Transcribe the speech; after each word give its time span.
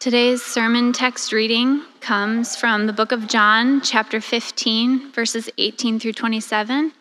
Today's 0.00 0.44
sermon 0.44 0.92
text 0.92 1.32
reading 1.32 1.82
comes 2.00 2.54
from 2.54 2.86
the 2.86 2.92
book 2.92 3.10
of 3.10 3.26
John, 3.26 3.80
chapter 3.80 4.20
15, 4.20 5.10
verses 5.10 5.50
18 5.58 5.98
through 5.98 6.12
27, 6.12 6.92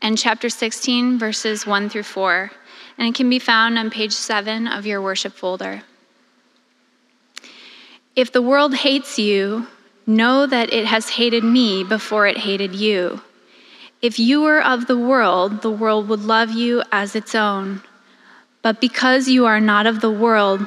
and 0.00 0.16
chapter 0.16 0.48
16, 0.48 1.18
verses 1.18 1.66
1 1.66 1.90
through 1.90 2.04
4, 2.04 2.50
and 2.96 3.06
it 3.06 3.14
can 3.14 3.28
be 3.28 3.38
found 3.38 3.78
on 3.78 3.90
page 3.90 4.14
7 4.14 4.66
of 4.66 4.86
your 4.86 5.02
worship 5.02 5.34
folder. 5.34 5.82
If 8.16 8.32
the 8.32 8.40
world 8.40 8.76
hates 8.76 9.18
you, 9.18 9.66
know 10.06 10.46
that 10.46 10.72
it 10.72 10.86
has 10.86 11.10
hated 11.10 11.44
me 11.44 11.84
before 11.84 12.26
it 12.26 12.38
hated 12.38 12.74
you. 12.74 13.20
If 14.00 14.18
you 14.18 14.40
were 14.40 14.64
of 14.64 14.86
the 14.86 14.96
world, 14.96 15.60
the 15.60 15.70
world 15.70 16.08
would 16.08 16.22
love 16.22 16.52
you 16.52 16.82
as 16.92 17.14
its 17.14 17.34
own. 17.34 17.82
But 18.62 18.80
because 18.80 19.28
you 19.28 19.44
are 19.44 19.60
not 19.60 19.86
of 19.86 20.00
the 20.00 20.10
world, 20.10 20.66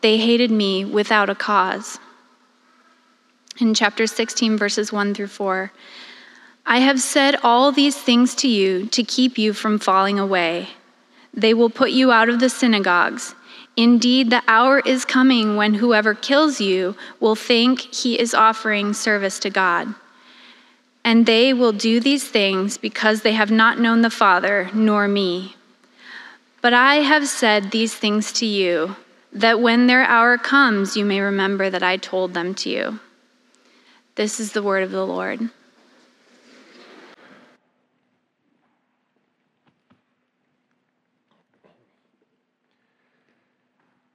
They 0.00 0.18
hated 0.18 0.50
me 0.50 0.84
without 0.84 1.30
a 1.30 1.34
cause. 1.34 1.98
In 3.60 3.74
chapter 3.74 4.06
16, 4.06 4.56
verses 4.56 4.92
1 4.92 5.14
through 5.14 5.26
4, 5.26 5.70
I 6.64 6.78
have 6.78 7.00
said 7.00 7.36
all 7.42 7.72
these 7.72 7.96
things 7.96 8.34
to 8.36 8.48
you 8.48 8.86
to 8.86 9.02
keep 9.02 9.36
you 9.36 9.52
from 9.52 9.78
falling 9.78 10.18
away. 10.18 10.68
They 11.34 11.52
will 11.52 11.70
put 11.70 11.90
you 11.90 12.10
out 12.10 12.28
of 12.28 12.40
the 12.40 12.48
synagogues. 12.48 13.34
Indeed, 13.76 14.30
the 14.30 14.42
hour 14.48 14.80
is 14.80 15.04
coming 15.04 15.56
when 15.56 15.74
whoever 15.74 16.14
kills 16.14 16.60
you 16.60 16.96
will 17.18 17.36
think 17.36 17.80
he 17.94 18.18
is 18.18 18.34
offering 18.34 18.92
service 18.94 19.38
to 19.40 19.50
God. 19.50 19.94
And 21.04 21.26
they 21.26 21.52
will 21.52 21.72
do 21.72 22.00
these 22.00 22.28
things 22.28 22.78
because 22.78 23.22
they 23.22 23.32
have 23.32 23.50
not 23.50 23.78
known 23.78 24.02
the 24.02 24.10
Father 24.10 24.70
nor 24.74 25.08
me. 25.08 25.56
But 26.60 26.74
I 26.74 26.96
have 26.96 27.26
said 27.26 27.70
these 27.70 27.94
things 27.94 28.32
to 28.34 28.46
you 28.46 28.96
that 29.32 29.60
when 29.60 29.86
their 29.86 30.02
hour 30.02 30.38
comes, 30.38 30.96
you 30.96 31.04
may 31.04 31.20
remember 31.20 31.70
that 31.70 31.82
I 31.82 31.96
told 31.96 32.34
them 32.34 32.54
to 32.56 32.70
you. 32.70 33.00
This 34.16 34.40
is 34.40 34.52
the 34.52 34.62
word 34.62 34.82
of 34.82 34.90
the 34.90 35.06
Lord. 35.06 35.40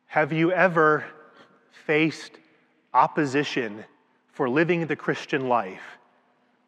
Have 0.08 0.32
you 0.32 0.52
ever 0.54 1.04
faced 1.86 2.32
opposition 2.94 3.84
for 4.32 4.50
living 4.50 4.88
the 4.88 4.96
Christian 4.96 5.50
life 5.50 5.98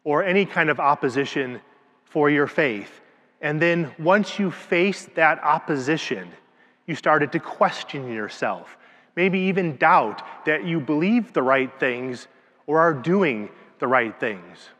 or 0.04 0.22
any 0.22 0.44
kind 0.44 0.68
of 0.68 0.78
opposition 0.78 1.60
for 2.04 2.28
your 2.28 2.46
faith? 2.46 3.00
And 3.40 3.60
then 3.60 3.94
once 3.98 4.38
you 4.38 4.50
face 4.50 5.08
that 5.14 5.42
opposition, 5.42 6.30
you 6.88 6.96
started 6.96 7.30
to 7.32 7.38
question 7.38 8.10
yourself, 8.10 8.76
maybe 9.14 9.38
even 9.38 9.76
doubt 9.76 10.22
that 10.46 10.64
you 10.64 10.80
believe 10.80 11.32
the 11.32 11.42
right 11.42 11.70
things 11.78 12.26
or 12.66 12.80
are 12.80 12.94
doing 12.94 13.50
the 13.78 13.86
right 13.86 14.18
things. 14.18 14.70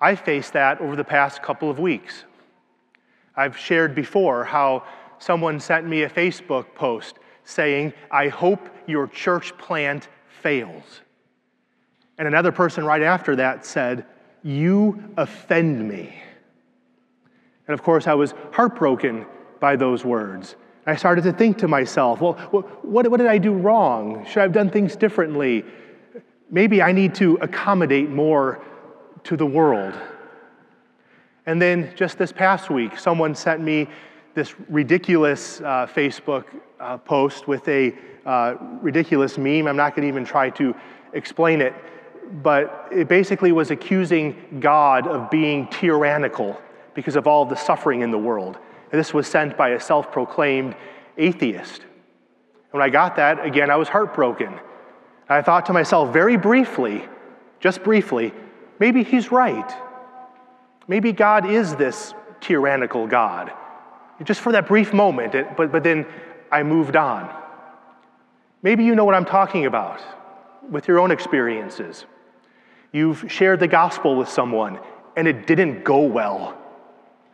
I 0.00 0.14
faced 0.14 0.52
that 0.52 0.80
over 0.80 0.94
the 0.94 1.04
past 1.04 1.42
couple 1.42 1.68
of 1.68 1.80
weeks. 1.80 2.24
I've 3.34 3.58
shared 3.58 3.94
before 3.94 4.44
how 4.44 4.84
someone 5.18 5.58
sent 5.58 5.86
me 5.86 6.04
a 6.04 6.08
Facebook 6.08 6.72
post 6.74 7.18
saying, 7.44 7.92
I 8.10 8.28
hope 8.28 8.68
your 8.86 9.08
church 9.08 9.56
plant 9.58 10.08
fails. 10.42 11.00
And 12.16 12.28
another 12.28 12.52
person 12.52 12.84
right 12.84 13.02
after 13.02 13.34
that 13.36 13.66
said, 13.66 14.06
You 14.42 15.12
offend 15.16 15.86
me. 15.88 16.22
And 17.66 17.74
of 17.74 17.82
course, 17.82 18.06
I 18.06 18.14
was 18.14 18.34
heartbroken 18.52 19.26
by 19.58 19.74
those 19.74 20.04
words. 20.04 20.54
I 20.86 20.94
started 20.94 21.24
to 21.24 21.32
think 21.32 21.58
to 21.58 21.68
myself, 21.68 22.20
well, 22.20 22.34
what, 22.82 23.10
what 23.10 23.16
did 23.16 23.26
I 23.26 23.38
do 23.38 23.52
wrong? 23.52 24.24
Should 24.24 24.38
I 24.38 24.42
have 24.42 24.52
done 24.52 24.70
things 24.70 24.94
differently? 24.94 25.64
Maybe 26.48 26.80
I 26.80 26.92
need 26.92 27.14
to 27.16 27.34
accommodate 27.40 28.08
more 28.08 28.64
to 29.24 29.36
the 29.36 29.46
world. 29.46 29.94
And 31.46 31.60
then 31.60 31.92
just 31.96 32.18
this 32.18 32.30
past 32.30 32.70
week, 32.70 32.98
someone 32.98 33.34
sent 33.34 33.60
me 33.60 33.88
this 34.34 34.54
ridiculous 34.68 35.60
uh, 35.60 35.88
Facebook 35.92 36.44
uh, 36.78 36.98
post 36.98 37.48
with 37.48 37.66
a 37.68 37.92
uh, 38.24 38.54
ridiculous 38.80 39.38
meme. 39.38 39.66
I'm 39.66 39.76
not 39.76 39.96
going 39.96 40.02
to 40.02 40.08
even 40.08 40.24
try 40.24 40.50
to 40.50 40.74
explain 41.14 41.60
it, 41.60 41.74
but 42.42 42.88
it 42.92 43.08
basically 43.08 43.50
was 43.50 43.72
accusing 43.72 44.58
God 44.60 45.08
of 45.08 45.30
being 45.30 45.66
tyrannical 45.68 46.60
because 46.94 47.16
of 47.16 47.26
all 47.26 47.44
the 47.44 47.56
suffering 47.56 48.02
in 48.02 48.10
the 48.10 48.18
world. 48.18 48.58
This 48.96 49.12
was 49.12 49.26
sent 49.26 49.58
by 49.58 49.70
a 49.70 49.80
self 49.80 50.10
proclaimed 50.10 50.74
atheist. 51.18 51.82
When 52.70 52.82
I 52.82 52.88
got 52.88 53.16
that, 53.16 53.44
again, 53.44 53.70
I 53.70 53.76
was 53.76 53.88
heartbroken. 53.88 54.58
I 55.28 55.42
thought 55.42 55.66
to 55.66 55.74
myself 55.74 56.14
very 56.14 56.38
briefly, 56.38 57.06
just 57.60 57.84
briefly, 57.84 58.32
maybe 58.78 59.04
he's 59.04 59.30
right. 59.30 59.70
Maybe 60.88 61.12
God 61.12 61.44
is 61.50 61.76
this 61.76 62.14
tyrannical 62.40 63.06
God. 63.06 63.52
Just 64.24 64.40
for 64.40 64.52
that 64.52 64.66
brief 64.66 64.94
moment, 64.94 65.34
but, 65.58 65.70
but 65.70 65.82
then 65.82 66.06
I 66.50 66.62
moved 66.62 66.96
on. 66.96 67.30
Maybe 68.62 68.82
you 68.82 68.94
know 68.94 69.04
what 69.04 69.14
I'm 69.14 69.26
talking 69.26 69.66
about 69.66 70.00
with 70.70 70.88
your 70.88 71.00
own 71.00 71.10
experiences. 71.10 72.06
You've 72.92 73.30
shared 73.30 73.60
the 73.60 73.68
gospel 73.68 74.16
with 74.16 74.30
someone 74.30 74.78
and 75.16 75.28
it 75.28 75.46
didn't 75.46 75.84
go 75.84 76.00
well. 76.00 76.56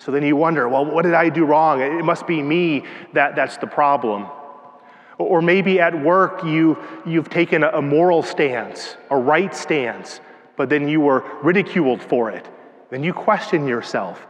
So 0.04 0.10
then 0.10 0.24
you 0.24 0.34
wonder, 0.34 0.68
well, 0.68 0.84
what 0.84 1.02
did 1.02 1.14
I 1.14 1.28
do 1.28 1.44
wrong? 1.44 1.80
It 1.80 2.04
must 2.04 2.26
be 2.26 2.42
me 2.42 2.82
that, 3.12 3.36
that's 3.36 3.56
the 3.58 3.68
problem. 3.68 4.26
Or 5.16 5.40
maybe 5.40 5.78
at 5.78 5.96
work 5.96 6.42
you, 6.42 6.76
you've 7.06 7.30
taken 7.30 7.62
a 7.62 7.80
moral 7.80 8.24
stance, 8.24 8.96
a 9.10 9.16
right 9.16 9.54
stance, 9.54 10.20
but 10.56 10.68
then 10.68 10.88
you 10.88 11.00
were 11.00 11.24
ridiculed 11.44 12.02
for 12.02 12.30
it. 12.30 12.48
Then 12.90 13.04
you 13.04 13.12
question 13.12 13.68
yourself, 13.68 14.26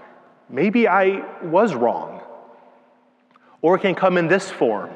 maybe 0.50 0.86
I 0.86 1.24
was 1.42 1.74
wrong. 1.74 2.20
Or 3.62 3.76
it 3.76 3.80
can 3.80 3.94
come 3.94 4.18
in 4.18 4.28
this 4.28 4.50
form, 4.50 4.90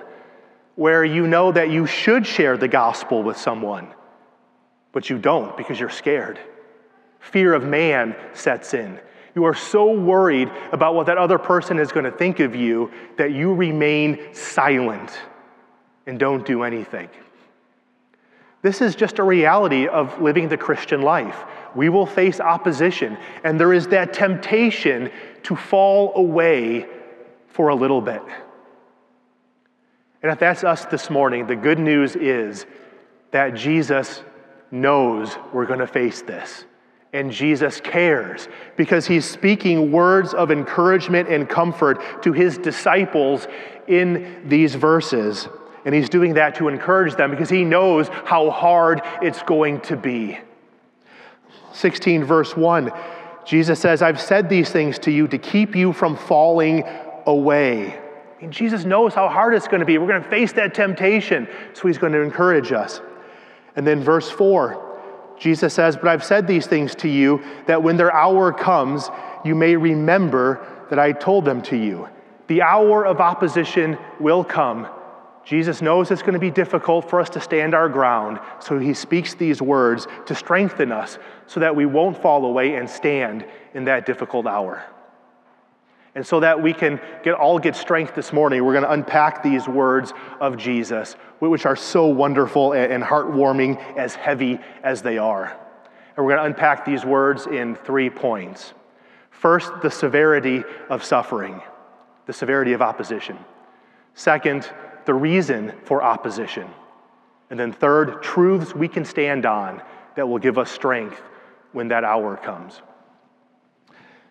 where 0.74 1.06
you 1.06 1.26
know 1.26 1.52
that 1.52 1.70
you 1.70 1.86
should 1.86 2.26
share 2.26 2.58
the 2.58 2.68
gospel 2.68 3.22
with 3.22 3.38
someone, 3.38 3.88
but 4.92 5.08
you 5.08 5.18
don't 5.18 5.56
because 5.56 5.80
you're 5.80 5.88
scared. 5.88 6.38
Fear 7.18 7.54
of 7.54 7.64
man 7.64 8.14
sets 8.34 8.74
in. 8.74 9.00
You 9.36 9.44
are 9.44 9.54
so 9.54 9.92
worried 9.92 10.50
about 10.72 10.94
what 10.94 11.06
that 11.06 11.18
other 11.18 11.38
person 11.38 11.78
is 11.78 11.92
going 11.92 12.06
to 12.06 12.10
think 12.10 12.40
of 12.40 12.56
you 12.56 12.90
that 13.18 13.32
you 13.32 13.52
remain 13.52 14.34
silent 14.34 15.16
and 16.06 16.18
don't 16.18 16.44
do 16.46 16.62
anything. 16.62 17.10
This 18.62 18.80
is 18.80 18.96
just 18.96 19.18
a 19.18 19.22
reality 19.22 19.88
of 19.88 20.22
living 20.22 20.48
the 20.48 20.56
Christian 20.56 21.02
life. 21.02 21.44
We 21.74 21.90
will 21.90 22.06
face 22.06 22.40
opposition, 22.40 23.18
and 23.44 23.60
there 23.60 23.74
is 23.74 23.88
that 23.88 24.14
temptation 24.14 25.10
to 25.42 25.54
fall 25.54 26.16
away 26.16 26.86
for 27.48 27.68
a 27.68 27.74
little 27.74 28.00
bit. 28.00 28.22
And 30.22 30.32
if 30.32 30.38
that's 30.38 30.64
us 30.64 30.86
this 30.86 31.10
morning, 31.10 31.46
the 31.46 31.56
good 31.56 31.78
news 31.78 32.16
is 32.16 32.64
that 33.32 33.54
Jesus 33.54 34.22
knows 34.70 35.36
we're 35.52 35.66
going 35.66 35.80
to 35.80 35.86
face 35.86 36.22
this. 36.22 36.64
And 37.12 37.30
Jesus 37.30 37.80
cares 37.80 38.48
because 38.76 39.06
he's 39.06 39.24
speaking 39.24 39.90
words 39.90 40.34
of 40.34 40.50
encouragement 40.50 41.28
and 41.28 41.48
comfort 41.48 42.22
to 42.22 42.32
his 42.32 42.58
disciples 42.58 43.46
in 43.86 44.42
these 44.46 44.74
verses. 44.74 45.48
And 45.84 45.94
he's 45.94 46.08
doing 46.08 46.34
that 46.34 46.56
to 46.56 46.68
encourage 46.68 47.14
them 47.14 47.30
because 47.30 47.48
he 47.48 47.64
knows 47.64 48.08
how 48.08 48.50
hard 48.50 49.00
it's 49.22 49.42
going 49.42 49.80
to 49.82 49.96
be. 49.96 50.38
16, 51.72 52.24
verse 52.24 52.56
1, 52.56 52.90
Jesus 53.44 53.78
says, 53.78 54.02
I've 54.02 54.20
said 54.20 54.48
these 54.48 54.70
things 54.70 54.98
to 55.00 55.10
you 55.10 55.28
to 55.28 55.38
keep 55.38 55.76
you 55.76 55.92
from 55.92 56.16
falling 56.16 56.84
away. 57.26 57.96
I 58.36 58.40
mean, 58.40 58.50
Jesus 58.50 58.84
knows 58.84 59.14
how 59.14 59.28
hard 59.28 59.54
it's 59.54 59.68
going 59.68 59.80
to 59.80 59.86
be. 59.86 59.96
We're 59.98 60.08
going 60.08 60.22
to 60.22 60.28
face 60.28 60.52
that 60.54 60.74
temptation, 60.74 61.48
so 61.72 61.86
he's 61.86 61.98
going 61.98 62.12
to 62.12 62.20
encourage 62.20 62.72
us. 62.72 63.00
And 63.76 63.86
then, 63.86 64.02
verse 64.02 64.28
4, 64.30 64.85
Jesus 65.38 65.74
says, 65.74 65.96
But 65.96 66.08
I've 66.08 66.24
said 66.24 66.46
these 66.46 66.66
things 66.66 66.94
to 66.96 67.08
you 67.08 67.42
that 67.66 67.82
when 67.82 67.96
their 67.96 68.12
hour 68.12 68.52
comes, 68.52 69.10
you 69.44 69.54
may 69.54 69.76
remember 69.76 70.66
that 70.90 70.98
I 70.98 71.12
told 71.12 71.44
them 71.44 71.62
to 71.62 71.76
you. 71.76 72.08
The 72.48 72.62
hour 72.62 73.04
of 73.04 73.20
opposition 73.20 73.98
will 74.20 74.44
come. 74.44 74.88
Jesus 75.44 75.80
knows 75.80 76.10
it's 76.10 76.22
going 76.22 76.34
to 76.34 76.40
be 76.40 76.50
difficult 76.50 77.08
for 77.08 77.20
us 77.20 77.30
to 77.30 77.40
stand 77.40 77.74
our 77.74 77.88
ground, 77.88 78.40
so 78.58 78.78
he 78.78 78.94
speaks 78.94 79.34
these 79.34 79.62
words 79.62 80.08
to 80.26 80.34
strengthen 80.34 80.90
us 80.90 81.18
so 81.46 81.60
that 81.60 81.76
we 81.76 81.86
won't 81.86 82.20
fall 82.20 82.44
away 82.44 82.74
and 82.74 82.90
stand 82.90 83.46
in 83.74 83.84
that 83.84 84.06
difficult 84.06 84.46
hour. 84.46 84.84
And 86.16 86.26
so 86.26 86.40
that 86.40 86.62
we 86.62 86.72
can 86.72 86.98
get, 87.22 87.34
all 87.34 87.58
get 87.58 87.76
strength 87.76 88.14
this 88.14 88.32
morning, 88.32 88.64
we're 88.64 88.72
going 88.72 88.84
to 88.84 88.90
unpack 88.90 89.42
these 89.42 89.68
words 89.68 90.14
of 90.40 90.56
Jesus, 90.56 91.12
which 91.40 91.66
are 91.66 91.76
so 91.76 92.06
wonderful 92.06 92.72
and 92.72 93.04
heartwarming, 93.04 93.76
as 93.98 94.14
heavy 94.14 94.58
as 94.82 95.02
they 95.02 95.18
are. 95.18 95.54
And 96.16 96.24
we're 96.24 96.32
going 96.32 96.42
to 96.42 96.46
unpack 96.46 96.86
these 96.86 97.04
words 97.04 97.46
in 97.46 97.74
three 97.76 98.08
points. 98.08 98.72
First, 99.30 99.70
the 99.82 99.90
severity 99.90 100.64
of 100.88 101.04
suffering, 101.04 101.60
the 102.24 102.32
severity 102.32 102.72
of 102.72 102.80
opposition. 102.80 103.38
Second, 104.14 104.70
the 105.04 105.12
reason 105.12 105.74
for 105.84 106.02
opposition. 106.02 106.66
And 107.50 107.60
then 107.60 107.72
third, 107.72 108.22
truths 108.22 108.74
we 108.74 108.88
can 108.88 109.04
stand 109.04 109.44
on 109.44 109.82
that 110.14 110.26
will 110.26 110.38
give 110.38 110.56
us 110.56 110.70
strength 110.70 111.20
when 111.72 111.88
that 111.88 112.04
hour 112.04 112.38
comes. 112.38 112.80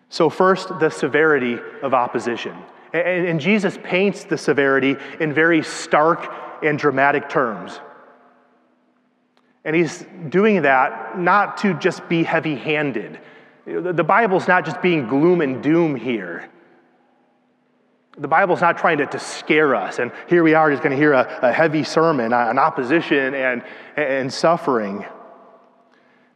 So, 0.08 0.30
first, 0.30 0.68
the 0.78 0.90
severity 0.90 1.58
of 1.82 1.92
opposition. 1.92 2.56
And, 2.92 3.26
and, 3.26 3.40
Jesus 3.40 3.78
paints 3.82 4.24
the 4.24 4.38
severity 4.38 4.96
in 5.20 5.32
very 5.32 5.62
stark 5.62 6.32
and 6.62 6.78
dramatic 6.78 7.28
terms. 7.28 7.80
And 9.64 9.74
he's 9.74 10.06
doing 10.28 10.62
that 10.62 11.18
not 11.18 11.56
to 11.58 11.74
just 11.74 12.08
be 12.08 12.22
heavy 12.22 12.54
handed. 12.54 13.18
The 13.66 14.04
Bible's 14.04 14.46
not 14.46 14.64
just 14.64 14.80
being 14.80 15.08
gloom 15.08 15.40
and 15.40 15.60
doom 15.60 15.96
here. 15.96 16.48
The 18.16 18.28
Bible's 18.28 18.60
not 18.60 18.78
trying 18.78 18.98
to, 18.98 19.06
to 19.06 19.18
scare 19.18 19.74
us. 19.74 19.98
And 19.98 20.12
here 20.28 20.44
we 20.44 20.54
are 20.54 20.70
just 20.70 20.82
going 20.82 20.92
to 20.92 20.96
hear 20.96 21.12
a, 21.12 21.38
a 21.42 21.52
heavy 21.52 21.82
sermon 21.82 22.32
on 22.32 22.58
opposition 22.58 23.34
and, 23.34 23.64
and 23.96 24.32
suffering. 24.32 25.04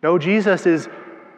No, 0.02 0.18
Jesus 0.18 0.66
is 0.66 0.88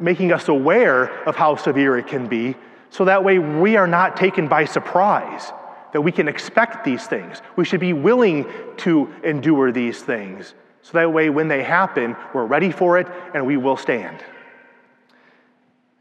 making 0.00 0.32
us 0.32 0.48
aware 0.48 1.06
of 1.26 1.36
how 1.36 1.56
severe 1.56 1.98
it 1.98 2.06
can 2.06 2.26
be, 2.26 2.56
so 2.90 3.04
that 3.04 3.24
way 3.24 3.38
we 3.38 3.76
are 3.76 3.86
not 3.86 4.16
taken 4.16 4.48
by 4.48 4.64
surprise, 4.64 5.52
that 5.92 6.00
we 6.00 6.12
can 6.12 6.28
expect 6.28 6.84
these 6.84 7.06
things. 7.06 7.40
We 7.56 7.64
should 7.64 7.80
be 7.80 7.92
willing 7.92 8.46
to 8.78 9.12
endure 9.24 9.72
these 9.72 10.02
things, 10.02 10.54
so 10.82 10.92
that 10.94 11.12
way 11.12 11.30
when 11.30 11.48
they 11.48 11.62
happen, 11.62 12.16
we're 12.34 12.44
ready 12.44 12.72
for 12.72 12.98
it 12.98 13.06
and 13.34 13.46
we 13.46 13.56
will 13.56 13.76
stand. 13.76 14.22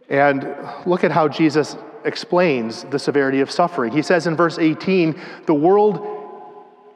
And 0.10 0.54
look 0.86 1.04
at 1.04 1.12
how 1.12 1.28
Jesus 1.28 1.78
explains 2.04 2.84
the 2.84 3.00
severity 3.00 3.40
of 3.40 3.50
suffering. 3.50 3.94
He 3.94 4.02
says 4.02 4.28
in 4.28 4.36
verse 4.36 4.60
18, 4.60 5.20
The 5.46 5.54
world 5.54 6.06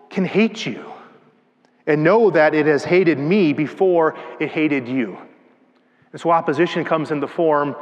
can 0.10 0.26
hate 0.26 0.66
you, 0.66 0.92
and 1.88 2.04
know 2.04 2.32
that 2.32 2.54
it 2.54 2.66
has 2.66 2.84
hated 2.84 3.20
me 3.20 3.54
before 3.54 4.18
it 4.40 4.50
hated 4.50 4.88
you. 4.88 5.18
And 6.16 6.22
so 6.22 6.32
opposition 6.32 6.86
comes 6.86 7.12
in 7.12 7.20
the 7.20 7.28
form 7.28 7.76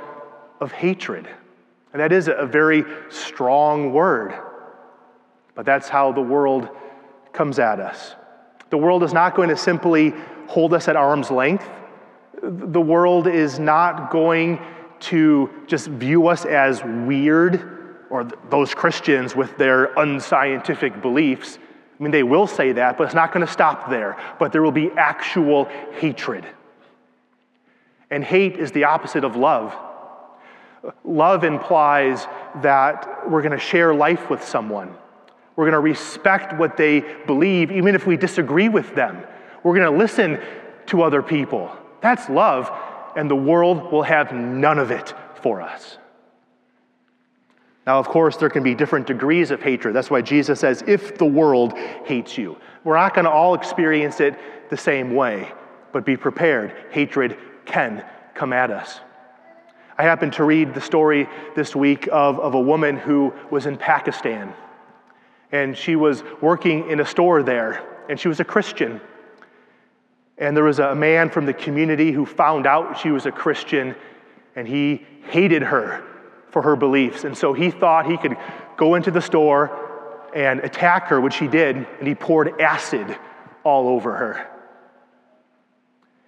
of 0.59 0.71
hatred. 0.71 1.29
And 1.93 2.01
that 2.01 2.11
is 2.11 2.27
a 2.27 2.47
very 2.47 2.83
strong 3.09 3.93
word. 3.93 4.33
But 5.53 5.67
that's 5.67 5.87
how 5.87 6.11
the 6.11 6.21
world 6.21 6.67
comes 7.31 7.59
at 7.59 7.79
us. 7.79 8.15
The 8.71 8.77
world 8.79 9.03
is 9.03 9.13
not 9.13 9.35
going 9.35 9.49
to 9.49 9.55
simply 9.55 10.15
hold 10.47 10.73
us 10.73 10.87
at 10.87 10.95
arm's 10.95 11.29
length. 11.29 11.69
The 12.41 12.81
world 12.81 13.27
is 13.27 13.59
not 13.59 14.09
going 14.09 14.59
to 15.01 15.51
just 15.67 15.89
view 15.89 16.27
us 16.27 16.43
as 16.43 16.83
weird 16.83 18.07
or 18.09 18.27
those 18.49 18.73
Christians 18.73 19.35
with 19.35 19.55
their 19.59 19.93
unscientific 19.99 21.03
beliefs. 21.03 21.59
I 21.99 22.01
mean, 22.01 22.09
they 22.09 22.23
will 22.23 22.47
say 22.47 22.71
that, 22.71 22.97
but 22.97 23.03
it's 23.03 23.13
not 23.13 23.31
going 23.31 23.45
to 23.45 23.53
stop 23.53 23.91
there. 23.91 24.17
But 24.39 24.51
there 24.51 24.63
will 24.63 24.71
be 24.71 24.89
actual 24.97 25.65
hatred. 25.99 26.47
And 28.13 28.23
hate 28.23 28.57
is 28.57 28.71
the 28.71 28.83
opposite 28.83 29.23
of 29.23 29.35
love. 29.35 29.75
Love 31.03 31.43
implies 31.43 32.27
that 32.61 33.27
we're 33.27 33.41
going 33.41 33.53
to 33.53 33.57
share 33.57 33.91
life 33.95 34.29
with 34.29 34.43
someone. 34.43 34.95
We're 35.55 35.65
going 35.65 35.73
to 35.73 35.79
respect 35.79 36.53
what 36.59 36.77
they 36.77 36.99
believe, 37.25 37.71
even 37.71 37.95
if 37.95 38.05
we 38.05 38.15
disagree 38.15 38.69
with 38.69 38.93
them. 38.93 39.23
We're 39.63 39.75
going 39.75 39.91
to 39.91 39.97
listen 39.97 40.39
to 40.87 41.01
other 41.01 41.23
people. 41.23 41.75
That's 42.01 42.29
love, 42.29 42.71
and 43.15 43.31
the 43.31 43.35
world 43.35 43.91
will 43.91 44.03
have 44.03 44.31
none 44.31 44.77
of 44.77 44.91
it 44.91 45.15
for 45.41 45.59
us. 45.59 45.97
Now, 47.87 47.97
of 47.97 48.07
course, 48.07 48.37
there 48.37 48.49
can 48.49 48.61
be 48.61 48.75
different 48.75 49.07
degrees 49.07 49.49
of 49.49 49.63
hatred. 49.63 49.95
That's 49.95 50.11
why 50.11 50.21
Jesus 50.21 50.59
says, 50.59 50.83
if 50.85 51.17
the 51.17 51.25
world 51.25 51.75
hates 52.05 52.37
you. 52.37 52.57
We're 52.83 52.95
not 52.95 53.15
going 53.15 53.25
to 53.25 53.31
all 53.31 53.55
experience 53.55 54.19
it 54.19 54.37
the 54.69 54.77
same 54.77 55.15
way, 55.15 55.51
but 55.91 56.05
be 56.05 56.15
prepared. 56.15 56.75
Hatred 56.91 57.37
can 57.65 58.03
come 58.33 58.53
at 58.53 58.71
us. 58.71 58.99
I 59.97 60.03
happened 60.03 60.33
to 60.33 60.43
read 60.43 60.73
the 60.73 60.81
story 60.81 61.27
this 61.55 61.75
week 61.75 62.07
of, 62.11 62.39
of 62.39 62.55
a 62.55 62.59
woman 62.59 62.97
who 62.97 63.33
was 63.51 63.67
in 63.67 63.77
Pakistan. 63.77 64.53
And 65.51 65.77
she 65.77 65.95
was 65.95 66.23
working 66.41 66.89
in 66.89 66.99
a 66.99 67.05
store 67.05 67.43
there, 67.43 67.85
and 68.09 68.19
she 68.19 68.27
was 68.27 68.39
a 68.39 68.43
Christian. 68.43 68.99
And 70.37 70.57
there 70.57 70.63
was 70.63 70.79
a 70.79 70.95
man 70.95 71.29
from 71.29 71.45
the 71.45 71.53
community 71.53 72.11
who 72.11 72.25
found 72.25 72.65
out 72.65 72.97
she 72.97 73.11
was 73.11 73.27
a 73.27 73.31
Christian, 73.31 73.95
and 74.55 74.67
he 74.67 75.05
hated 75.29 75.61
her 75.61 76.03
for 76.49 76.63
her 76.63 76.75
beliefs. 76.75 77.23
And 77.23 77.37
so 77.37 77.53
he 77.53 77.69
thought 77.69 78.07
he 78.07 78.17
could 78.17 78.35
go 78.77 78.95
into 78.95 79.11
the 79.11 79.21
store 79.21 79.79
and 80.35 80.59
attack 80.61 81.07
her, 81.09 81.21
which 81.21 81.37
he 81.37 81.47
did, 81.47 81.75
and 81.75 82.07
he 82.07 82.15
poured 82.15 82.59
acid 82.59 83.15
all 83.63 83.87
over 83.87 84.15
her. 84.15 84.47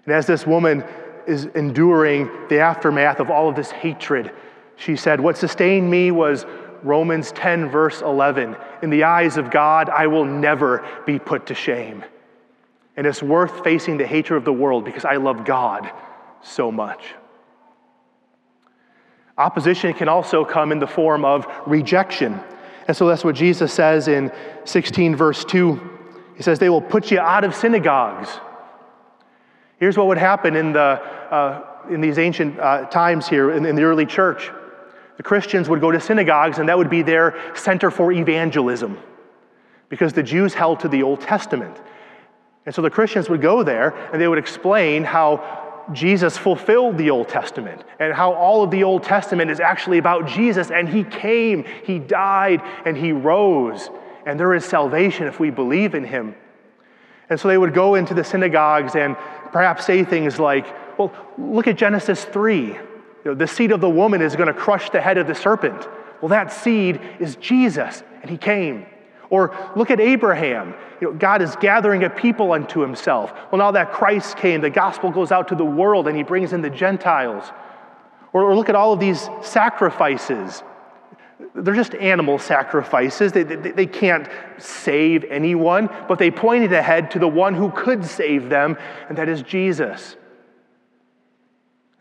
And 0.05 0.13
as 0.13 0.27
this 0.27 0.45
woman 0.45 0.83
is 1.27 1.45
enduring 1.45 2.29
the 2.49 2.59
aftermath 2.59 3.19
of 3.19 3.29
all 3.29 3.49
of 3.49 3.55
this 3.55 3.71
hatred. 3.71 4.31
She 4.77 4.95
said, 4.95 5.19
What 5.19 5.37
sustained 5.37 5.89
me 5.89 6.11
was 6.11 6.45
Romans 6.83 7.31
10, 7.31 7.69
verse 7.69 8.01
11. 8.01 8.55
In 8.81 8.89
the 8.89 9.03
eyes 9.03 9.37
of 9.37 9.49
God, 9.49 9.89
I 9.89 10.07
will 10.07 10.25
never 10.25 10.85
be 11.05 11.17
put 11.19 11.47
to 11.47 11.55
shame. 11.55 12.03
And 12.95 13.05
it's 13.07 13.23
worth 13.23 13.63
facing 13.63 13.97
the 13.97 14.07
hatred 14.07 14.37
of 14.37 14.45
the 14.45 14.53
world 14.53 14.85
because 14.85 15.05
I 15.05 15.15
love 15.15 15.45
God 15.45 15.91
so 16.41 16.71
much. 16.71 17.15
Opposition 19.37 19.93
can 19.93 20.07
also 20.07 20.45
come 20.45 20.71
in 20.71 20.79
the 20.79 20.87
form 20.87 21.25
of 21.25 21.45
rejection. 21.65 22.39
And 22.87 22.95
so 22.95 23.07
that's 23.07 23.23
what 23.23 23.35
Jesus 23.35 23.73
says 23.73 24.07
in 24.07 24.31
16, 24.63 25.15
verse 25.15 25.43
2. 25.43 25.91
He 26.37 26.43
says, 26.43 26.59
They 26.59 26.69
will 26.69 26.81
put 26.81 27.11
you 27.11 27.19
out 27.19 27.43
of 27.43 27.55
synagogues. 27.55 28.29
Here's 29.79 29.97
what 29.97 30.07
would 30.07 30.17
happen 30.17 30.55
in, 30.55 30.73
the, 30.73 30.79
uh, 30.79 31.63
in 31.89 32.01
these 32.01 32.17
ancient 32.17 32.59
uh, 32.59 32.85
times 32.85 33.27
here 33.27 33.51
in, 33.51 33.65
in 33.65 33.75
the 33.75 33.83
early 33.83 34.05
church 34.05 34.51
the 35.17 35.23
Christians 35.23 35.69
would 35.69 35.81
go 35.81 35.91
to 35.91 35.99
synagogues, 35.99 36.59
and 36.59 36.67
that 36.67 36.77
would 36.77 36.89
be 36.89 37.01
their 37.01 37.39
center 37.55 37.89
for 37.89 38.11
evangelism 38.11 38.97
because 39.87 40.13
the 40.13 40.23
Jews 40.23 40.53
held 40.53 40.79
to 40.81 40.87
the 40.87 41.03
Old 41.03 41.21
Testament. 41.21 41.79
And 42.65 42.73
so 42.73 42.81
the 42.81 42.89
Christians 42.89 43.29
would 43.29 43.41
go 43.41 43.63
there 43.63 43.95
and 44.11 44.21
they 44.21 44.27
would 44.27 44.39
explain 44.39 45.03
how 45.03 45.83
Jesus 45.93 46.35
fulfilled 46.37 46.97
the 46.97 47.11
Old 47.11 47.29
Testament 47.29 47.83
and 47.99 48.13
how 48.13 48.33
all 48.33 48.63
of 48.63 48.71
the 48.71 48.83
Old 48.83 49.03
Testament 49.03 49.51
is 49.51 49.59
actually 49.59 49.99
about 49.99 50.27
Jesus 50.27 50.71
and 50.71 50.89
He 50.89 51.03
came, 51.03 51.63
He 51.83 51.99
died, 51.99 52.61
and 52.85 52.97
He 52.97 53.11
rose. 53.11 53.89
And 54.25 54.39
there 54.39 54.55
is 54.55 54.65
salvation 54.65 55.27
if 55.27 55.39
we 55.39 55.51
believe 55.51 55.93
in 55.93 56.03
Him. 56.03 56.35
And 57.29 57.39
so 57.39 57.47
they 57.47 57.57
would 57.57 57.73
go 57.73 57.95
into 57.95 58.13
the 58.13 58.23
synagogues 58.23 58.95
and 58.95 59.15
perhaps 59.55 59.85
say 59.85 60.03
things 60.03 60.37
like, 60.37 60.65
well, 60.99 61.13
look 61.37 61.65
at 61.65 61.77
Genesis 61.77 62.25
3. 62.25 62.65
You 62.65 62.77
know, 63.23 63.33
the 63.33 63.47
seed 63.47 63.71
of 63.71 63.79
the 63.79 63.89
woman 63.89 64.21
is 64.21 64.35
going 64.35 64.47
to 64.47 64.53
crush 64.53 64.89
the 64.89 64.99
head 64.99 65.17
of 65.17 65.27
the 65.27 65.33
serpent. 65.33 65.87
Well, 66.19 66.27
that 66.27 66.51
seed 66.51 66.99
is 67.21 67.37
Jesus, 67.37 68.03
and 68.21 68.29
he 68.29 68.35
came. 68.35 68.85
Or 69.29 69.55
look 69.77 69.91
at 69.91 70.01
Abraham. 70.01 70.73
You 70.99 71.07
know, 71.07 71.17
God 71.17 71.41
is 71.41 71.55
gathering 71.55 72.03
a 72.03 72.09
people 72.09 72.51
unto 72.51 72.81
himself. 72.81 73.31
Well, 73.49 73.59
now 73.59 73.71
that 73.71 73.93
Christ 73.93 74.35
came, 74.35 74.59
the 74.59 74.69
gospel 74.69 75.09
goes 75.09 75.31
out 75.31 75.47
to 75.47 75.55
the 75.55 75.63
world 75.63 76.09
and 76.09 76.17
he 76.17 76.23
brings 76.23 76.51
in 76.51 76.61
the 76.61 76.69
Gentiles. 76.69 77.49
Or, 78.33 78.43
or 78.43 78.57
look 78.57 78.67
at 78.67 78.75
all 78.75 78.91
of 78.91 78.99
these 78.99 79.29
sacrifices. 79.41 80.63
They're 81.53 81.75
just 81.75 81.95
animal 81.95 82.39
sacrifices. 82.39 83.31
They, 83.31 83.43
they, 83.43 83.71
they, 83.71 83.85
can't 83.85 84.29
save 84.57 85.25
anyone, 85.25 85.89
but 86.07 86.17
they 86.17 86.31
pointed 86.31 86.71
ahead 86.71 87.11
to 87.11 87.19
the 87.19 87.27
one 87.27 87.53
who 87.53 87.71
could 87.71 88.05
save 88.05 88.49
them, 88.49 88.77
and 89.09 89.17
that 89.17 89.27
is 89.27 89.41
Jesus. 89.41 90.15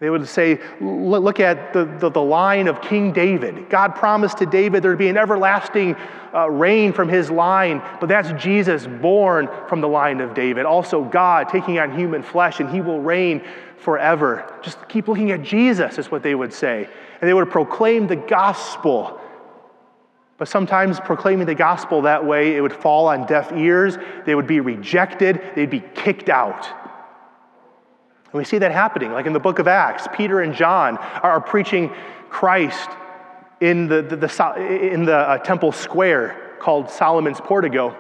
They 0.00 0.10
would 0.10 0.28
say, 0.28 0.60
look 0.80 1.40
at 1.40 1.72
the, 1.72 1.84
the, 1.84 2.10
the, 2.10 2.20
line 2.20 2.68
of 2.68 2.82
King 2.82 3.12
David. 3.12 3.70
God 3.70 3.94
promised 3.94 4.38
to 4.38 4.46
David 4.46 4.82
there'd 4.82 4.98
be 4.98 5.08
an 5.08 5.16
everlasting 5.16 5.96
uh, 6.34 6.50
reign 6.50 6.92
from 6.92 7.08
his 7.08 7.30
line, 7.30 7.82
but 8.00 8.08
that's 8.08 8.30
Jesus 8.32 8.86
born 8.86 9.48
from 9.68 9.80
the 9.80 9.88
line 9.88 10.20
of 10.20 10.34
David. 10.34 10.66
Also, 10.66 11.04
God 11.04 11.48
taking 11.48 11.78
on 11.78 11.96
human 11.96 12.22
flesh, 12.22 12.60
and 12.60 12.68
he 12.68 12.80
will 12.80 13.00
reign 13.00 13.42
forever. 13.78 14.52
Just 14.62 14.88
keep 14.88 15.08
looking 15.08 15.30
at 15.30 15.42
Jesus, 15.42 15.96
is 15.96 16.10
what 16.10 16.22
they 16.22 16.34
would 16.34 16.52
say. 16.52 16.88
And 17.20 17.28
they 17.28 17.34
would 17.34 17.50
proclaim 17.50 18.06
the 18.06 18.16
gospel. 18.16 19.20
But 20.44 20.50
sometimes 20.50 21.00
proclaiming 21.00 21.46
the 21.46 21.54
gospel 21.54 22.02
that 22.02 22.22
way, 22.22 22.54
it 22.54 22.60
would 22.60 22.74
fall 22.74 23.08
on 23.08 23.24
deaf 23.24 23.50
ears. 23.52 23.96
They 24.26 24.34
would 24.34 24.46
be 24.46 24.60
rejected. 24.60 25.40
They'd 25.54 25.70
be 25.70 25.82
kicked 25.94 26.28
out. 26.28 26.66
And 28.26 28.34
we 28.34 28.44
see 28.44 28.58
that 28.58 28.70
happening, 28.70 29.10
like 29.12 29.24
in 29.24 29.32
the 29.32 29.40
book 29.40 29.58
of 29.58 29.66
Acts. 29.66 30.06
Peter 30.12 30.42
and 30.42 30.54
John 30.54 30.98
are 30.98 31.40
preaching 31.40 31.90
Christ 32.28 32.90
in 33.62 33.88
the, 33.88 34.02
the, 34.02 34.16
the 34.16 34.90
in 34.92 35.06
the 35.06 35.16
uh, 35.16 35.38
temple 35.38 35.72
square 35.72 36.56
called 36.58 36.90
Solomon's 36.90 37.40
Portico. 37.40 37.96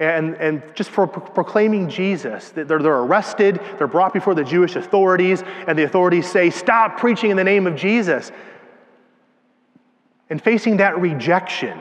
And, 0.00 0.34
and 0.38 0.60
just 0.74 0.90
for 0.90 1.06
pro- 1.06 1.22
proclaiming 1.22 1.88
Jesus, 1.88 2.50
they're, 2.50 2.64
they're 2.64 2.80
arrested, 2.80 3.60
they're 3.78 3.86
brought 3.86 4.12
before 4.12 4.34
the 4.34 4.42
Jewish 4.42 4.74
authorities, 4.74 5.44
and 5.68 5.78
the 5.78 5.84
authorities 5.84 6.28
say, 6.28 6.50
Stop 6.50 6.98
preaching 6.98 7.30
in 7.30 7.36
the 7.36 7.44
name 7.44 7.68
of 7.68 7.76
Jesus. 7.76 8.32
And 10.30 10.42
facing 10.42 10.78
that 10.78 10.98
rejection, 10.98 11.78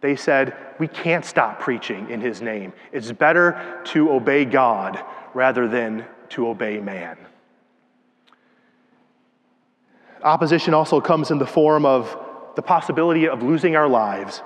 they 0.00 0.16
said, 0.16 0.56
We 0.78 0.88
can't 0.88 1.24
stop 1.24 1.60
preaching 1.60 2.10
in 2.10 2.20
his 2.20 2.40
name. 2.40 2.72
It's 2.92 3.12
better 3.12 3.80
to 3.86 4.10
obey 4.10 4.44
God 4.44 5.02
rather 5.34 5.68
than 5.68 6.06
to 6.30 6.48
obey 6.48 6.80
man. 6.80 7.18
Opposition 10.22 10.74
also 10.74 11.00
comes 11.00 11.30
in 11.30 11.38
the 11.38 11.46
form 11.46 11.84
of 11.84 12.16
the 12.56 12.62
possibility 12.62 13.28
of 13.28 13.42
losing 13.42 13.76
our 13.76 13.88
lives. 13.88 14.42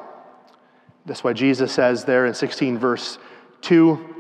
That's 1.07 1.25
why 1.25 1.33
Jesus 1.33 1.73
says 1.73 2.05
there 2.05 2.27
in 2.27 2.35
16, 2.35 2.79
verse 2.79 3.19
2 3.63 4.11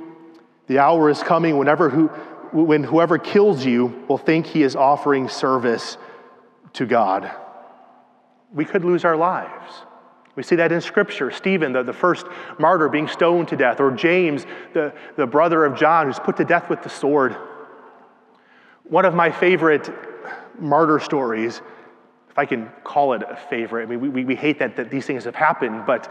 the 0.70 0.78
hour 0.78 1.10
is 1.10 1.20
coming 1.20 1.58
whenever 1.58 1.90
who, 1.90 2.06
when 2.52 2.84
whoever 2.84 3.18
kills 3.18 3.66
you 3.66 4.04
will 4.06 4.18
think 4.18 4.46
he 4.46 4.62
is 4.62 4.76
offering 4.76 5.28
service 5.28 5.98
to 6.74 6.86
God. 6.86 7.28
We 8.52 8.64
could 8.64 8.84
lose 8.84 9.04
our 9.04 9.16
lives. 9.16 9.74
We 10.36 10.42
see 10.42 10.56
that 10.56 10.72
in 10.72 10.80
Scripture. 10.80 11.30
Stephen, 11.30 11.72
the, 11.72 11.82
the 11.82 11.92
first 11.92 12.26
martyr, 12.58 12.88
being 12.88 13.08
stoned 13.08 13.48
to 13.48 13.56
death, 13.56 13.80
or 13.80 13.90
James, 13.90 14.46
the, 14.72 14.94
the 15.16 15.26
brother 15.26 15.64
of 15.64 15.76
John, 15.76 16.06
who's 16.06 16.18
put 16.18 16.36
to 16.38 16.44
death 16.44 16.70
with 16.70 16.82
the 16.82 16.88
sword. 16.88 17.36
One 18.84 19.04
of 19.04 19.14
my 19.14 19.30
favorite 19.30 19.90
martyr 20.58 20.98
stories, 21.00 21.60
if 22.28 22.38
I 22.38 22.46
can 22.46 22.70
call 22.84 23.12
it 23.12 23.22
a 23.22 23.36
favorite, 23.36 23.82
I 23.82 23.86
mean, 23.86 24.00
we, 24.00 24.08
we 24.08 24.24
we 24.24 24.34
hate 24.36 24.58
that, 24.60 24.76
that 24.76 24.90
these 24.90 25.04
things 25.04 25.24
have 25.24 25.34
happened, 25.34 25.84
but 25.86 26.10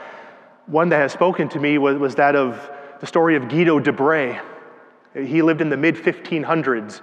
one 0.65 0.89
that 0.89 0.97
has 0.97 1.11
spoken 1.11 1.49
to 1.49 1.59
me 1.59 1.77
was, 1.77 1.97
was 1.97 2.15
that 2.15 2.35
of 2.35 2.69
the 2.99 3.07
story 3.07 3.35
of 3.35 3.47
Guido 3.49 3.79
de 3.79 3.91
Brès. 3.91 4.39
He 5.15 5.41
lived 5.41 5.61
in 5.61 5.69
the 5.69 5.77
mid 5.77 5.95
1500s, 5.95 7.01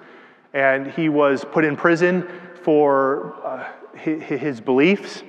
and 0.54 0.86
he 0.86 1.08
was 1.08 1.44
put 1.44 1.64
in 1.64 1.76
prison 1.76 2.28
for 2.62 3.34
uh, 3.44 3.68
his, 3.96 4.60
beliefs 4.60 5.22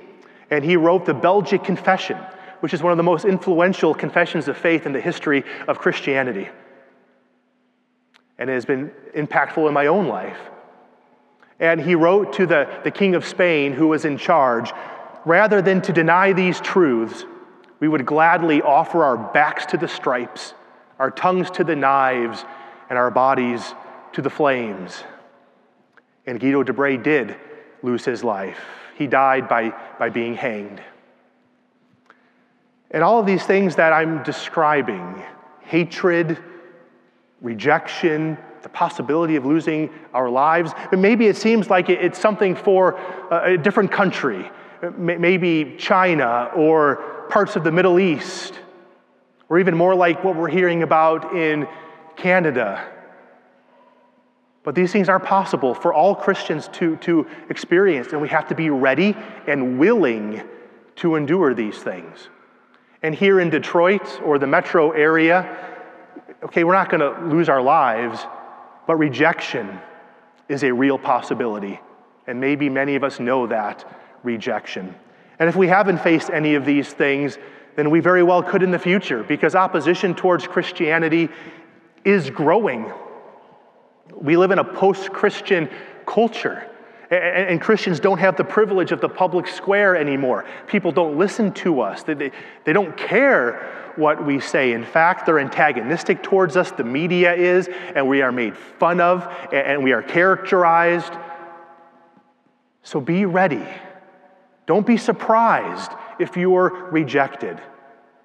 and 0.50 0.64
he 0.64 0.76
wrote 0.76 1.04
the 1.04 1.14
Belgic 1.14 1.62
Confession, 1.62 2.18
which 2.60 2.72
is 2.72 2.82
one 2.82 2.92
of 2.92 2.96
the 2.96 3.02
most 3.02 3.24
influential 3.24 3.94
confessions 3.94 4.48
of 4.48 4.56
faith 4.56 4.86
in 4.86 4.92
the 4.92 5.00
history 5.00 5.44
of 5.66 5.78
Christianity. 5.78 6.48
And 8.38 8.48
it 8.48 8.54
has 8.54 8.64
been 8.64 8.90
impactful 9.14 9.66
in 9.66 9.74
my 9.74 9.86
own 9.86 10.08
life. 10.08 10.38
And 11.60 11.80
he 11.80 11.94
wrote 11.94 12.32
to 12.34 12.46
the, 12.46 12.68
the 12.84 12.90
King 12.90 13.14
of 13.14 13.26
Spain, 13.26 13.72
who 13.72 13.88
was 13.88 14.04
in 14.04 14.16
charge, 14.16 14.72
rather 15.24 15.60
than 15.60 15.82
to 15.82 15.92
deny 15.92 16.32
these 16.32 16.60
truths, 16.60 17.24
we 17.80 17.88
would 17.88 18.06
gladly 18.06 18.62
offer 18.62 19.04
our 19.04 19.16
backs 19.16 19.66
to 19.66 19.76
the 19.76 19.88
stripes, 19.88 20.54
our 20.98 21.10
tongues 21.10 21.50
to 21.52 21.64
the 21.64 21.76
knives, 21.76 22.44
and 22.88 22.98
our 22.98 23.10
bodies 23.10 23.74
to 24.12 24.22
the 24.22 24.30
flames. 24.30 25.02
And 26.26 26.40
Guido 26.40 26.62
de 26.62 26.72
Brès 26.72 27.02
did 27.02 27.36
lose 27.82 28.04
his 28.04 28.24
life 28.24 28.58
he 28.98 29.06
died 29.06 29.48
by, 29.48 29.72
by 29.98 30.10
being 30.10 30.34
hanged. 30.34 30.82
And 32.90 33.04
all 33.04 33.20
of 33.20 33.26
these 33.26 33.44
things 33.44 33.76
that 33.76 33.92
I'm 33.92 34.22
describing 34.24 35.22
hatred, 35.62 36.38
rejection, 37.40 38.36
the 38.62 38.68
possibility 38.70 39.36
of 39.36 39.44
losing 39.46 39.90
our 40.14 40.28
lives. 40.28 40.72
But 40.90 40.98
maybe 40.98 41.26
it 41.26 41.36
seems 41.36 41.70
like 41.70 41.90
it's 41.90 42.18
something 42.18 42.56
for 42.56 42.98
a 43.30 43.56
different 43.56 43.92
country, 43.92 44.50
maybe 44.96 45.76
China 45.78 46.50
or 46.56 47.26
parts 47.28 47.54
of 47.54 47.62
the 47.62 47.70
Middle 47.70 48.00
East, 48.00 48.58
or 49.48 49.60
even 49.60 49.76
more 49.76 49.94
like 49.94 50.24
what 50.24 50.34
we're 50.34 50.48
hearing 50.48 50.82
about 50.82 51.36
in 51.36 51.68
Canada 52.16 52.84
but 54.68 54.74
these 54.74 54.92
things 54.92 55.08
are 55.08 55.18
possible 55.18 55.72
for 55.72 55.94
all 55.94 56.14
Christians 56.14 56.68
to, 56.74 56.96
to 56.96 57.26
experience, 57.48 58.08
and 58.12 58.20
we 58.20 58.28
have 58.28 58.46
to 58.48 58.54
be 58.54 58.68
ready 58.68 59.16
and 59.46 59.78
willing 59.78 60.42
to 60.96 61.16
endure 61.16 61.54
these 61.54 61.78
things. 61.78 62.28
And 63.02 63.14
here 63.14 63.40
in 63.40 63.48
Detroit 63.48 64.20
or 64.22 64.38
the 64.38 64.46
metro 64.46 64.90
area, 64.90 65.56
okay, 66.42 66.64
we're 66.64 66.74
not 66.74 66.90
going 66.90 67.00
to 67.00 67.34
lose 67.34 67.48
our 67.48 67.62
lives, 67.62 68.26
but 68.86 68.96
rejection 68.96 69.80
is 70.50 70.62
a 70.62 70.70
real 70.70 70.98
possibility. 70.98 71.80
And 72.26 72.38
maybe 72.38 72.68
many 72.68 72.94
of 72.94 73.02
us 73.02 73.18
know 73.18 73.46
that 73.46 73.90
rejection. 74.22 74.94
And 75.38 75.48
if 75.48 75.56
we 75.56 75.66
haven't 75.66 76.02
faced 76.02 76.28
any 76.28 76.56
of 76.56 76.66
these 76.66 76.92
things, 76.92 77.38
then 77.76 77.88
we 77.88 78.00
very 78.00 78.22
well 78.22 78.42
could 78.42 78.62
in 78.62 78.70
the 78.70 78.78
future 78.78 79.22
because 79.22 79.54
opposition 79.54 80.14
towards 80.14 80.46
Christianity 80.46 81.30
is 82.04 82.28
growing. 82.28 82.92
We 84.14 84.36
live 84.36 84.50
in 84.50 84.58
a 84.58 84.64
post 84.64 85.12
Christian 85.12 85.68
culture. 86.06 86.64
And 87.10 87.58
Christians 87.58 88.00
don't 88.00 88.18
have 88.18 88.36
the 88.36 88.44
privilege 88.44 88.92
of 88.92 89.00
the 89.00 89.08
public 89.08 89.46
square 89.46 89.96
anymore. 89.96 90.44
People 90.66 90.92
don't 90.92 91.16
listen 91.16 91.52
to 91.54 91.80
us. 91.80 92.02
They, 92.02 92.12
they, 92.12 92.32
they, 92.64 92.74
don't 92.74 92.94
care 92.98 93.92
what 93.96 94.26
we 94.26 94.40
say. 94.40 94.72
In 94.72 94.84
fact, 94.84 95.24
they're 95.24 95.38
antagonistic 95.38 96.22
towards 96.22 96.54
us. 96.54 96.70
The 96.70 96.84
media 96.84 97.32
is, 97.34 97.68
and 97.94 98.06
we 98.06 98.20
are 98.20 98.30
made 98.30 98.58
fun 98.58 99.00
of, 99.00 99.26
and 99.50 99.82
we 99.82 99.92
are 99.92 100.02
characterized. 100.02 101.14
So 102.82 103.00
be 103.00 103.24
ready. 103.24 103.66
Don't 104.66 104.86
be 104.86 104.98
surprised 104.98 105.92
if 106.18 106.36
you're 106.36 106.90
rejected. 106.90 107.58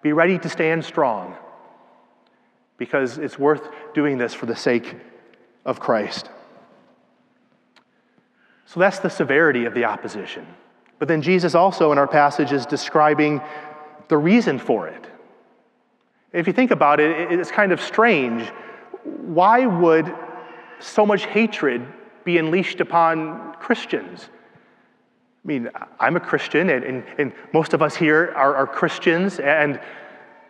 Be 0.01 0.11
ready 0.11 0.37
to 0.39 0.49
stand 0.49 0.83
strong 0.83 1.37
because 2.77 3.17
it's 3.17 3.39
worth 3.39 3.69
doing 3.93 4.17
this 4.17 4.33
for 4.33 4.45
the 4.45 4.55
sake 4.57 4.93
of 5.65 5.79
Christ. 5.79 6.29
So 8.65 8.79
that's 8.79 8.99
the 8.99 9.09
severity 9.09 9.65
of 9.65 9.73
the 9.73 9.85
opposition. 9.85 10.45
But 10.99 11.07
then 11.07 11.21
Jesus 11.21 11.53
also 11.55 11.91
in 11.91 11.97
our 11.97 12.07
passage 12.07 12.51
is 12.51 12.65
describing 12.65 13.41
the 14.07 14.17
reason 14.17 14.57
for 14.57 14.87
it. 14.87 15.05
If 16.31 16.47
you 16.47 16.53
think 16.53 16.71
about 16.71 16.99
it, 16.99 17.31
it's 17.31 17.51
kind 17.51 17.71
of 17.71 17.79
strange. 17.79 18.47
Why 19.03 19.65
would 19.65 20.13
so 20.79 21.05
much 21.05 21.25
hatred 21.25 21.85
be 22.23 22.37
unleashed 22.37 22.81
upon 22.81 23.53
Christians? 23.55 24.29
I 25.43 25.47
mean, 25.47 25.69
I'm 25.99 26.15
a 26.15 26.19
Christian, 26.19 26.69
and, 26.69 26.83
and, 26.83 27.03
and 27.17 27.33
most 27.53 27.73
of 27.73 27.81
us 27.81 27.95
here 27.95 28.33
are, 28.35 28.55
are 28.55 28.65
Christians, 28.65 29.39
and 29.39 29.79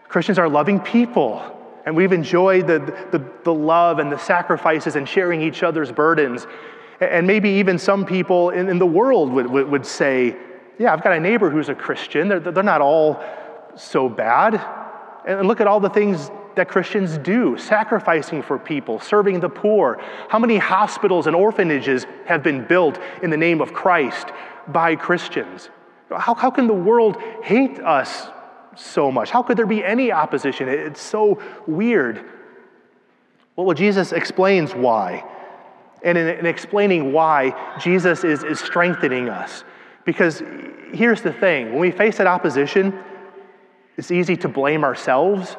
Christians 0.08 0.38
are 0.38 0.48
loving 0.48 0.79
people. 0.79 1.62
And 1.85 1.95
we've 1.95 2.13
enjoyed 2.13 2.67
the, 2.67 2.79
the, 3.11 3.23
the, 3.43 3.53
love 3.53 3.99
and 3.99 4.11
the 4.11 4.17
sacrifices 4.17 4.95
and 4.95 5.07
sharing 5.07 5.41
each 5.41 5.63
other's 5.63 5.91
burdens. 5.91 6.47
And 7.01 7.27
maybe 7.27 7.49
even 7.49 7.77
some 7.77 8.05
people 8.05 8.51
in, 8.51 8.69
in 8.69 8.79
the 8.79 8.85
world 8.85 9.31
would, 9.33 9.47
would, 9.47 9.69
would, 9.69 9.85
say, 9.85 10.35
Yeah, 10.79 10.93
I've 10.93 11.03
got 11.03 11.13
a 11.13 11.19
neighbor 11.19 11.49
who's 11.49 11.69
a 11.69 11.75
Christian. 11.75 12.29
They're, 12.29 12.39
they're 12.39 12.63
not 12.63 12.81
all 12.81 13.21
so 13.75 14.07
bad. 14.07 14.65
And 15.27 15.47
look 15.47 15.59
at 15.59 15.67
all 15.67 15.79
the 15.79 15.89
things 15.89 16.31
that 16.55 16.69
Christians 16.69 17.17
do 17.17 17.57
sacrificing 17.57 18.41
for 18.41 18.59
people, 18.59 18.99
serving 18.99 19.39
the 19.39 19.49
poor. 19.49 20.01
How 20.29 20.39
many 20.39 20.57
hospitals 20.57 21.27
and 21.27 21.35
orphanages 21.35 22.05
have 22.25 22.43
been 22.43 22.65
built 22.65 22.99
in 23.21 23.29
the 23.29 23.37
name 23.37 23.61
of 23.61 23.73
Christ 23.73 24.27
by 24.67 24.95
Christians? 24.95 25.69
How, 26.09 26.35
how 26.35 26.51
can 26.51 26.67
the 26.67 26.73
world 26.73 27.17
hate 27.41 27.79
us 27.79 28.27
so 28.75 29.12
much? 29.12 29.30
How 29.30 29.44
could 29.44 29.58
there 29.58 29.65
be 29.65 29.84
any 29.84 30.12
opposition? 30.12 30.70
It's 30.70 31.01
so 31.01 31.42
weird. 31.68 32.24
Well, 33.56 33.74
Jesus 33.74 34.12
explains 34.12 34.74
why. 34.74 35.24
And 36.03 36.18
in, 36.18 36.27
in 36.27 36.46
explaining 36.46 37.13
why, 37.13 37.77
Jesus 37.80 38.24
is, 38.24 38.44
is 38.44 38.60
strengthening 38.60 39.30
us 39.30 39.63
Because 40.06 40.44
here's 40.92 41.22
the 41.22 41.32
thing 41.32 41.72
when 41.72 41.80
we 41.80 41.92
face 41.92 42.18
that 42.18 42.27
opposition, 42.27 42.98
it's 43.98 44.12
easy 44.12 44.36
to 44.38 44.50
blame 44.50 44.84
ourselves, 44.84 45.56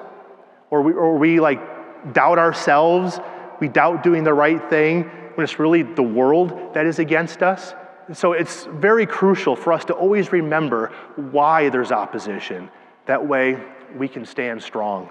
or 0.71 0.83
we, 0.83 0.93
or 0.93 1.17
we 1.17 1.41
like 1.41 2.13
doubt 2.13 2.39
ourselves. 2.39 3.21
We 3.61 3.69
doubt 3.69 4.03
doing 4.03 4.25
the 4.25 4.35
right 4.35 4.69
thing 4.69 5.05
when 5.35 5.45
it's 5.45 5.59
really 5.59 5.83
the 5.83 6.03
world 6.03 6.75
that 6.75 6.87
is 6.87 6.99
against 6.99 7.43
us. 7.43 7.75
So 8.13 8.33
it's 8.33 8.67
very 8.67 9.07
crucial 9.07 9.57
for 9.57 9.73
us 9.73 9.85
to 9.87 9.95
always 9.95 10.33
remember 10.33 10.93
why 11.17 11.71
there's 11.71 11.93
opposition. 11.93 12.69
That 13.07 13.27
way 13.27 13.63
we 13.97 14.09
can 14.09 14.25
stand 14.25 14.63
strong. 14.63 15.09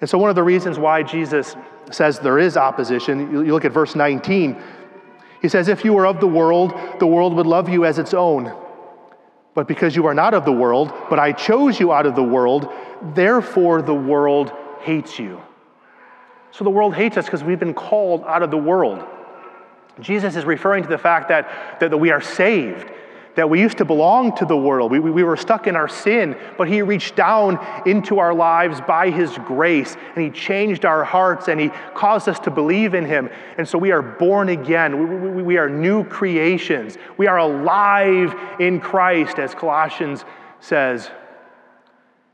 And 0.00 0.08
so, 0.08 0.18
one 0.18 0.30
of 0.30 0.36
the 0.36 0.42
reasons 0.42 0.78
why 0.78 1.02
Jesus 1.02 1.56
says 1.90 2.18
there 2.18 2.38
is 2.38 2.56
opposition, 2.56 3.30
you 3.32 3.52
look 3.52 3.64
at 3.64 3.72
verse 3.72 3.94
19. 3.94 4.60
He 5.42 5.48
says, 5.48 5.68
If 5.68 5.84
you 5.84 5.92
were 5.92 6.06
of 6.06 6.20
the 6.20 6.26
world, 6.26 6.74
the 6.98 7.06
world 7.06 7.34
would 7.34 7.46
love 7.46 7.68
you 7.68 7.84
as 7.84 7.98
its 7.98 8.14
own. 8.14 8.54
But 9.54 9.66
because 9.66 9.96
you 9.96 10.06
are 10.06 10.14
not 10.14 10.32
of 10.32 10.44
the 10.44 10.52
world, 10.52 10.92
but 11.08 11.18
I 11.18 11.32
chose 11.32 11.80
you 11.80 11.92
out 11.92 12.06
of 12.06 12.14
the 12.14 12.22
world, 12.22 12.72
therefore 13.14 13.82
the 13.82 13.94
world 13.94 14.52
hates 14.80 15.18
you. 15.18 15.40
So 16.52 16.64
the 16.64 16.70
world 16.70 16.94
hates 16.94 17.16
us 17.16 17.26
because 17.26 17.44
we've 17.44 17.58
been 17.58 17.74
called 17.74 18.24
out 18.24 18.42
of 18.42 18.50
the 18.50 18.58
world. 18.58 19.04
Jesus 20.00 20.36
is 20.36 20.44
referring 20.44 20.82
to 20.82 20.88
the 20.88 20.98
fact 20.98 21.28
that, 21.28 21.78
that, 21.80 21.90
that 21.90 21.98
we 21.98 22.10
are 22.10 22.20
saved, 22.20 22.90
that 23.40 23.48
we 23.48 23.58
used 23.58 23.78
to 23.78 23.86
belong 23.86 24.36
to 24.36 24.44
the 24.44 24.56
world. 24.56 24.92
We, 24.92 24.98
we, 24.98 25.10
we, 25.10 25.22
were 25.22 25.34
stuck 25.38 25.66
in 25.66 25.74
our 25.74 25.88
sin, 25.88 26.36
but 26.58 26.68
He 26.68 26.82
reached 26.82 27.16
down 27.16 27.58
into 27.86 28.18
our 28.18 28.34
lives 28.34 28.82
by 28.82 29.08
His 29.08 29.30
grace, 29.38 29.96
and 30.14 30.22
He 30.22 30.28
changed 30.28 30.84
our 30.84 31.04
hearts, 31.04 31.48
and 31.48 31.58
He 31.58 31.70
caused 31.94 32.28
us 32.28 32.38
to 32.40 32.50
believe 32.50 32.92
in 32.92 33.06
Him. 33.06 33.30
And 33.56 33.66
so 33.66 33.78
we 33.78 33.92
are 33.92 34.02
born 34.02 34.50
again. 34.50 35.34
We, 35.34 35.42
we 35.42 35.56
are 35.56 35.70
new 35.70 36.04
creations. 36.04 36.98
We 37.16 37.28
are 37.28 37.38
alive 37.38 38.34
in 38.60 38.78
Christ, 38.78 39.38
as 39.38 39.54
Colossians 39.54 40.26
says. 40.60 41.10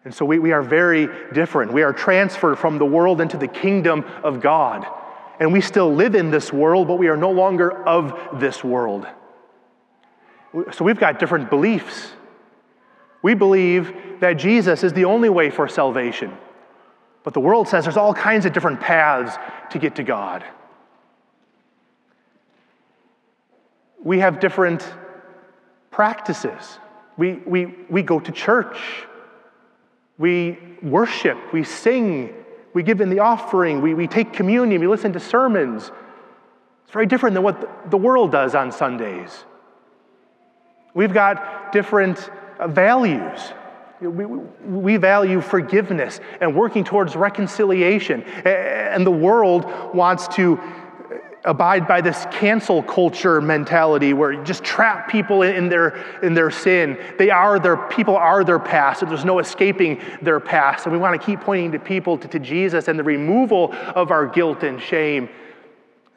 And 0.04 0.12
so 0.12 0.24
we, 0.24 0.40
we 0.40 0.50
are 0.50 0.62
very 0.62 1.08
different. 1.32 1.72
We 1.72 1.84
are 1.84 1.92
transferred 1.92 2.56
from 2.56 2.78
the 2.78 2.84
world 2.84 3.20
into 3.20 3.36
the 3.36 3.46
kingdom 3.46 4.04
of 4.24 4.40
God. 4.40 4.84
And 5.38 5.52
we 5.52 5.60
still 5.60 5.94
live 5.94 6.16
in 6.16 6.32
this 6.32 6.52
world, 6.52 6.88
but 6.88 6.96
we 6.96 7.06
are 7.06 7.16
no 7.16 7.30
longer 7.30 7.86
of 7.86 8.40
this 8.40 8.64
world. 8.64 9.06
So 10.72 10.84
we've 10.84 10.98
got 10.98 11.18
different 11.18 11.50
beliefs. 11.50 12.12
We 13.22 13.34
believe 13.34 13.94
that 14.20 14.34
Jesus 14.34 14.84
is 14.84 14.92
the 14.92 15.04
only 15.04 15.28
way 15.28 15.50
for 15.50 15.68
salvation. 15.68 16.36
But 17.24 17.34
the 17.34 17.40
world 17.40 17.68
says 17.68 17.84
there's 17.84 17.96
all 17.96 18.14
kinds 18.14 18.46
of 18.46 18.52
different 18.52 18.80
paths 18.80 19.36
to 19.72 19.78
get 19.78 19.96
to 19.96 20.02
God. 20.02 20.44
We 24.02 24.20
have 24.20 24.38
different 24.38 24.88
practices. 25.90 26.78
We, 27.16 27.34
we, 27.46 27.74
we 27.90 28.02
go 28.02 28.20
to 28.20 28.30
church. 28.30 28.78
We 30.18 30.58
worship. 30.82 31.52
We 31.52 31.64
sing. 31.64 32.32
We 32.72 32.82
give 32.82 33.00
in 33.00 33.10
the 33.10 33.18
offering. 33.18 33.82
We, 33.82 33.94
we 33.94 34.06
take 34.06 34.32
communion. 34.32 34.80
We 34.80 34.86
listen 34.86 35.12
to 35.14 35.20
sermons. 35.20 35.90
It's 36.84 36.92
very 36.92 37.06
different 37.06 37.34
than 37.34 37.42
what 37.42 37.90
the 37.90 37.96
world 37.96 38.30
does 38.30 38.54
on 38.54 38.70
Sundays. 38.70 39.44
We've 40.96 41.12
got 41.12 41.72
different 41.72 42.30
uh, 42.58 42.68
values. 42.68 43.52
We, 44.00 44.24
we 44.24 44.96
value 44.96 45.42
forgiveness 45.42 46.20
and 46.40 46.56
working 46.56 46.84
towards 46.84 47.14
reconciliation. 47.14 48.22
And 48.22 49.06
the 49.06 49.10
world 49.10 49.66
wants 49.94 50.26
to 50.36 50.58
abide 51.44 51.86
by 51.86 52.00
this 52.00 52.26
cancel 52.32 52.82
culture 52.82 53.42
mentality 53.42 54.14
where 54.14 54.32
you 54.32 54.42
just 54.42 54.64
trap 54.64 55.10
people 55.10 55.42
in 55.42 55.68
their, 55.68 56.02
in 56.22 56.32
their 56.32 56.50
sin. 56.50 56.98
They 57.18 57.28
are 57.28 57.58
their, 57.58 57.76
people 57.76 58.16
are 58.16 58.42
their 58.42 58.58
past, 58.58 59.02
and 59.02 59.10
there's 59.10 59.24
no 59.24 59.38
escaping 59.38 60.00
their 60.22 60.40
past. 60.40 60.86
And 60.86 60.94
we 60.94 60.98
want 60.98 61.20
to 61.20 61.24
keep 61.24 61.42
pointing 61.42 61.72
to 61.72 61.78
people 61.78 62.16
to, 62.16 62.26
to 62.28 62.38
Jesus 62.38 62.88
and 62.88 62.98
the 62.98 63.04
removal 63.04 63.74
of 63.94 64.10
our 64.10 64.26
guilt 64.26 64.62
and 64.62 64.80
shame. 64.80 65.28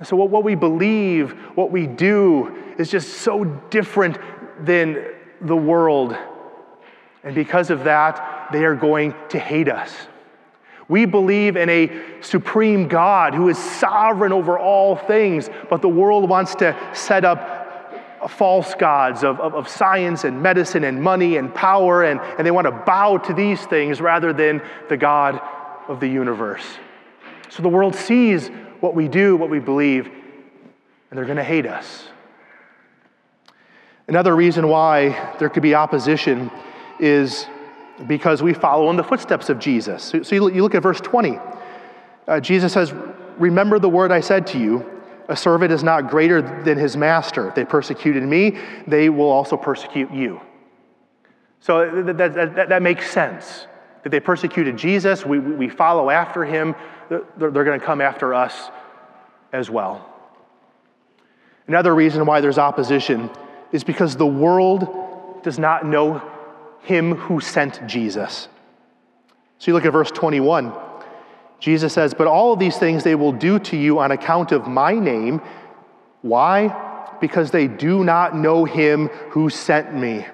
So, 0.03 0.15
what, 0.15 0.29
what 0.29 0.45
we 0.45 0.55
believe, 0.55 1.33
what 1.55 1.69
we 1.69 1.85
do, 1.85 2.55
is 2.77 2.89
just 2.89 3.17
so 3.17 3.43
different 3.69 4.17
than 4.61 5.05
the 5.41 5.55
world. 5.55 6.15
And 7.23 7.35
because 7.35 7.69
of 7.69 7.83
that, 7.83 8.49
they 8.51 8.65
are 8.65 8.75
going 8.75 9.13
to 9.29 9.39
hate 9.39 9.69
us. 9.69 9.93
We 10.87 11.05
believe 11.05 11.55
in 11.55 11.69
a 11.69 11.91
supreme 12.21 12.87
God 12.87 13.35
who 13.35 13.49
is 13.49 13.57
sovereign 13.57 14.33
over 14.33 14.57
all 14.57 14.95
things, 14.95 15.49
but 15.69 15.81
the 15.81 15.89
world 15.89 16.27
wants 16.27 16.55
to 16.55 16.75
set 16.93 17.23
up 17.23 17.59
false 18.27 18.73
gods 18.75 19.23
of, 19.23 19.39
of, 19.39 19.53
of, 19.53 19.69
science 19.69 20.25
and 20.25 20.41
medicine 20.41 20.83
and 20.83 21.01
money 21.01 21.37
and 21.37 21.53
power, 21.53 22.03
and, 22.03 22.19
and 22.19 22.45
they 22.45 22.51
want 22.51 22.65
to 22.65 22.71
bow 22.71 23.17
to 23.17 23.33
these 23.33 23.61
things 23.67 24.01
rather 24.01 24.33
than 24.33 24.61
the 24.89 24.97
God 24.97 25.39
of 25.87 25.99
the 25.99 26.07
universe. 26.07 26.65
So 27.49 27.63
the 27.63 27.69
world 27.69 27.95
sees 27.95 28.49
what 28.79 28.93
we 28.93 29.07
do, 29.07 29.37
what 29.37 29.49
we 29.49 29.59
believe, 29.59 30.07
and 30.07 31.17
they're 31.17 31.25
going 31.25 31.37
to 31.37 31.43
hate 31.43 31.65
us. 31.65 32.09
Another 34.09 34.35
reason 34.35 34.67
why 34.67 35.35
there 35.37 35.49
could 35.49 35.61
be 35.61 35.75
opposition 35.75 36.49
is 36.99 37.45
because 38.07 38.41
we 38.41 38.55
follow 38.55 38.89
in 38.89 38.97
the 38.97 39.03
footsteps 39.03 39.49
of 39.49 39.59
Jesus. 39.59 40.03
So, 40.03 40.23
so 40.23 40.35
you, 40.35 40.63
look 40.63 40.73
at 40.73 40.81
verse 40.81 40.99
20. 40.99 41.37
Uh, 42.27 42.39
Jesus 42.39 42.73
says, 42.73 42.91
Remember 43.37 43.77
the 43.77 43.87
word 43.87 44.11
I 44.11 44.19
said 44.19 44.47
to 44.47 44.59
you 44.59 44.83
a 45.27 45.35
servant 45.35 45.71
is 45.71 45.83
not 45.83 46.09
greater 46.09 46.41
than 46.41 46.75
his 46.79 46.97
master. 46.97 47.49
If 47.49 47.53
they 47.53 47.63
persecuted 47.63 48.23
me, 48.23 48.57
they 48.87 49.09
will 49.09 49.29
also 49.29 49.55
persecute 49.55 50.11
you. 50.11 50.41
So 51.59 52.01
that, 52.01 52.17
that, 52.17 52.33
that, 52.55 52.69
that 52.69 52.81
makes 52.81 53.11
sense. 53.11 53.67
That 54.01 54.09
they 54.09 54.19
persecuted 54.19 54.75
Jesus, 54.75 55.23
we, 55.23 55.37
we 55.37 55.69
follow 55.69 56.09
after 56.09 56.43
him, 56.43 56.73
they're, 57.09 57.21
they're 57.37 57.63
going 57.63 57.79
to 57.79 57.85
come 57.85 58.01
after 58.01 58.33
us 58.33 58.71
as 59.53 59.69
well. 59.69 60.03
Another 61.67 61.93
reason 61.93 62.25
why 62.25 62.41
there's 62.41 62.57
opposition 62.57 63.29
is 63.71 63.83
because 63.83 64.15
the 64.15 64.25
world 64.25 65.43
does 65.43 65.59
not 65.59 65.85
know 65.85 66.21
him 66.81 67.15
who 67.15 67.39
sent 67.39 67.85
Jesus. 67.87 68.47
So 69.57 69.69
you 69.69 69.73
look 69.73 69.85
at 69.85 69.93
verse 69.93 70.11
21. 70.11 70.73
Jesus 71.59 71.93
says, 71.93 72.13
But 72.13 72.27
all 72.27 72.53
of 72.53 72.59
these 72.59 72.77
things 72.77 73.03
they 73.03 73.15
will 73.15 73.33
do 73.33 73.59
to 73.59 73.77
you 73.77 73.99
on 73.99 74.11
account 74.11 74.51
of 74.51 74.67
my 74.67 74.93
name. 74.93 75.41
Why? 76.21 77.17
Because 77.19 77.51
they 77.51 77.67
do 77.67 78.03
not 78.03 78.35
know 78.35 78.65
him 78.65 79.07
who 79.31 79.49
sent 79.49 79.93
me. 79.93 80.25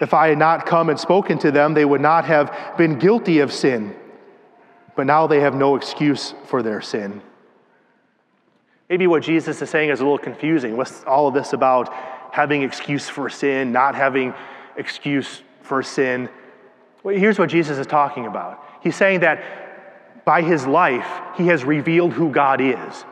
If 0.00 0.14
I 0.14 0.28
had 0.28 0.38
not 0.38 0.66
come 0.66 0.90
and 0.90 0.98
spoken 0.98 1.38
to 1.38 1.50
them, 1.50 1.74
they 1.74 1.84
would 1.84 2.00
not 2.00 2.24
have 2.26 2.76
been 2.76 2.98
guilty 2.98 3.40
of 3.40 3.52
sin. 3.52 3.94
But 4.96 5.06
now 5.06 5.26
they 5.26 5.40
have 5.40 5.54
no 5.54 5.76
excuse 5.76 6.34
for 6.46 6.62
their 6.62 6.80
sin. 6.80 7.20
Maybe 8.88 9.06
what 9.06 9.22
Jesus 9.22 9.60
is 9.60 9.70
saying 9.70 9.90
is 9.90 10.00
a 10.00 10.04
little 10.04 10.18
confusing. 10.18 10.76
What's 10.76 11.02
all 11.04 11.26
of 11.26 11.34
this 11.34 11.52
about 11.52 11.92
having 12.34 12.62
excuse 12.62 13.08
for 13.08 13.30
sin, 13.30 13.70
not 13.70 13.94
having 13.94 14.34
excuse 14.76 15.40
for 15.62 15.84
sin? 15.84 16.28
Well, 17.04 17.16
here's 17.16 17.38
what 17.38 17.48
Jesus 17.48 17.78
is 17.78 17.86
talking 17.86 18.26
about. 18.26 18.60
He's 18.82 18.96
saying 18.96 19.20
that 19.20 20.24
by 20.24 20.42
his 20.42 20.66
life, 20.66 21.06
he 21.36 21.46
has 21.46 21.62
revealed 21.62 22.12
who 22.12 22.32
God 22.32 22.60
is. 22.60 23.04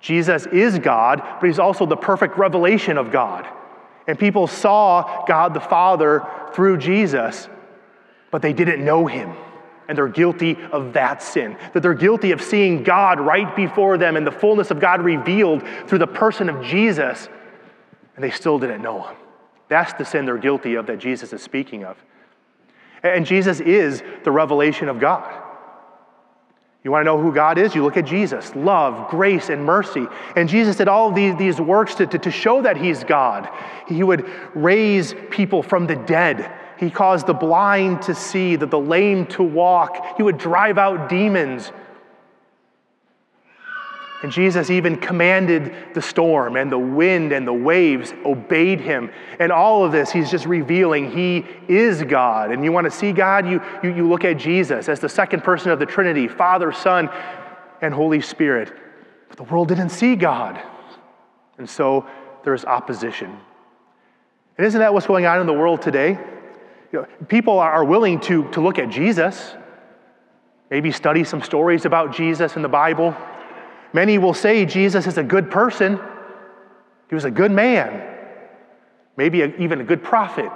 Jesus 0.00 0.46
is 0.46 0.78
God, 0.78 1.22
but 1.38 1.46
he's 1.46 1.58
also 1.58 1.84
the 1.84 1.98
perfect 1.98 2.38
revelation 2.38 2.96
of 2.96 3.10
God. 3.10 3.46
And 4.06 4.18
people 4.18 4.46
saw 4.46 5.26
God 5.26 5.52
the 5.52 5.60
Father 5.60 6.26
through 6.54 6.78
Jesus, 6.78 7.50
but 8.30 8.40
they 8.40 8.54
didn't 8.54 8.82
know 8.82 9.06
him 9.06 9.34
and 9.88 9.98
they're 9.98 10.08
guilty 10.08 10.56
of 10.72 10.94
that 10.94 11.22
sin. 11.22 11.58
That 11.74 11.82
they're 11.82 11.94
guilty 11.94 12.32
of 12.32 12.40
seeing 12.40 12.82
God 12.82 13.20
right 13.20 13.54
before 13.54 13.98
them 13.98 14.16
and 14.16 14.26
the 14.26 14.32
fullness 14.32 14.70
of 14.70 14.80
God 14.80 15.02
revealed 15.02 15.62
through 15.86 15.98
the 15.98 16.06
person 16.06 16.48
of 16.48 16.64
Jesus, 16.64 17.28
and 18.16 18.24
they 18.24 18.30
still 18.30 18.58
didn't 18.58 18.82
know 18.82 19.02
Him. 19.02 19.16
That's 19.68 19.92
the 19.94 20.04
sin 20.04 20.26
they're 20.26 20.38
guilty 20.38 20.74
of 20.74 20.86
that 20.86 20.98
Jesus 20.98 21.32
is 21.32 21.42
speaking 21.42 21.84
of. 21.84 21.96
And 23.02 23.24
Jesus 23.24 23.60
is 23.60 24.02
the 24.24 24.30
revelation 24.30 24.88
of 24.88 24.98
God. 24.98 25.42
You 26.82 26.90
want 26.90 27.02
to 27.02 27.04
know 27.04 27.20
who 27.20 27.32
God 27.32 27.58
is? 27.58 27.74
You 27.74 27.82
look 27.82 27.96
at 27.96 28.06
Jesus 28.06 28.54
love, 28.54 29.10
grace, 29.10 29.48
and 29.48 29.64
mercy. 29.64 30.06
And 30.36 30.48
Jesus 30.48 30.76
did 30.76 30.88
all 30.88 31.12
these, 31.12 31.36
these 31.36 31.60
works 31.60 31.96
to, 31.96 32.06
to, 32.06 32.18
to 32.18 32.30
show 32.30 32.62
that 32.62 32.76
He's 32.76 33.04
God. 33.04 33.48
He 33.88 34.02
would 34.02 34.28
raise 34.54 35.14
people 35.30 35.62
from 35.62 35.86
the 35.86 35.96
dead 35.96 36.50
he 36.78 36.90
caused 36.90 37.26
the 37.26 37.34
blind 37.34 38.02
to 38.02 38.14
see, 38.14 38.56
the, 38.56 38.66
the 38.66 38.78
lame 38.78 39.26
to 39.26 39.42
walk. 39.42 40.16
He 40.16 40.22
would 40.22 40.38
drive 40.38 40.78
out 40.78 41.08
demons. 41.08 41.72
And 44.22 44.32
Jesus 44.32 44.70
even 44.70 44.96
commanded 44.96 45.74
the 45.92 46.00
storm, 46.00 46.56
and 46.56 46.72
the 46.72 46.78
wind 46.78 47.32
and 47.32 47.46
the 47.46 47.52
waves 47.52 48.14
obeyed 48.24 48.80
him. 48.80 49.10
And 49.38 49.52
all 49.52 49.84
of 49.84 49.92
this, 49.92 50.10
he's 50.10 50.30
just 50.30 50.46
revealing 50.46 51.10
he 51.10 51.44
is 51.68 52.02
God. 52.02 52.50
And 52.50 52.64
you 52.64 52.72
want 52.72 52.86
to 52.86 52.90
see 52.90 53.12
God? 53.12 53.46
You, 53.46 53.60
you, 53.82 53.94
you 53.94 54.08
look 54.08 54.24
at 54.24 54.38
Jesus 54.38 54.88
as 54.88 55.00
the 55.00 55.08
second 55.08 55.44
person 55.44 55.70
of 55.70 55.78
the 55.78 55.84
Trinity 55.84 56.28
Father, 56.28 56.72
Son, 56.72 57.10
and 57.82 57.92
Holy 57.92 58.22
Spirit. 58.22 58.72
But 59.28 59.36
the 59.36 59.44
world 59.44 59.68
didn't 59.68 59.90
see 59.90 60.16
God. 60.16 60.60
And 61.58 61.68
so 61.68 62.06
there's 62.42 62.64
opposition. 62.64 63.36
And 64.56 64.66
isn't 64.66 64.80
that 64.80 64.94
what's 64.94 65.06
going 65.06 65.26
on 65.26 65.40
in 65.40 65.46
the 65.46 65.52
world 65.52 65.82
today? 65.82 66.18
You 66.92 67.00
know, 67.00 67.06
people 67.28 67.58
are 67.58 67.84
willing 67.84 68.18
to, 68.20 68.48
to 68.52 68.60
look 68.62 68.78
at 68.78 68.88
Jesus, 68.88 69.54
maybe 70.70 70.90
study 70.90 71.22
some 71.22 71.42
stories 71.42 71.84
about 71.84 72.14
Jesus 72.14 72.56
in 72.56 72.62
the 72.62 72.68
Bible. 72.68 73.14
Many 73.92 74.18
will 74.18 74.34
say 74.34 74.64
Jesus 74.66 75.06
is 75.06 75.18
a 75.18 75.22
good 75.22 75.50
person, 75.50 75.98
he 77.08 77.14
was 77.14 77.24
a 77.24 77.30
good 77.30 77.52
man, 77.52 78.16
maybe 79.16 79.42
a, 79.42 79.54
even 79.56 79.80
a 79.80 79.84
good 79.84 80.02
prophet. 80.02 80.52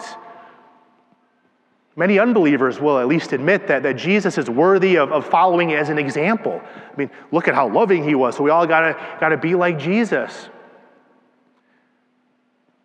Many 1.97 2.19
unbelievers 2.19 2.81
will 2.81 2.99
at 2.99 3.09
least 3.09 3.33
admit 3.33 3.67
that, 3.67 3.83
that 3.83 3.97
Jesus 3.97 4.39
is 4.39 4.49
worthy 4.49 4.97
of, 4.97 5.13
of 5.13 5.27
following 5.27 5.75
as 5.75 5.89
an 5.89 5.99
example. 5.99 6.61
I 6.65 6.97
mean, 6.97 7.11
look 7.31 7.47
at 7.47 7.55
how 7.55 7.69
loving 7.69 8.05
he 8.05 8.15
was, 8.15 8.37
so 8.37 8.43
we 8.43 8.51
all 8.51 8.67
gotta, 8.67 8.97
gotta 9.21 9.37
be 9.37 9.55
like 9.55 9.79
Jesus. 9.79 10.49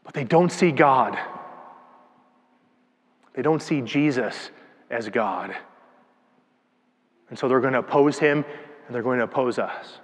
But 0.03 0.13
they 0.13 0.23
don't 0.23 0.51
see 0.51 0.71
God. 0.71 1.17
They 3.33 3.41
don't 3.41 3.61
see 3.61 3.81
Jesus 3.81 4.49
as 4.89 5.09
God. 5.09 5.55
And 7.29 7.37
so 7.37 7.47
they're 7.47 7.59
going 7.59 7.73
to 7.73 7.79
oppose 7.79 8.17
him 8.17 8.45
and 8.85 8.95
they're 8.95 9.03
going 9.03 9.17
to 9.17 9.25
oppose 9.25 9.59
us. 9.59 9.99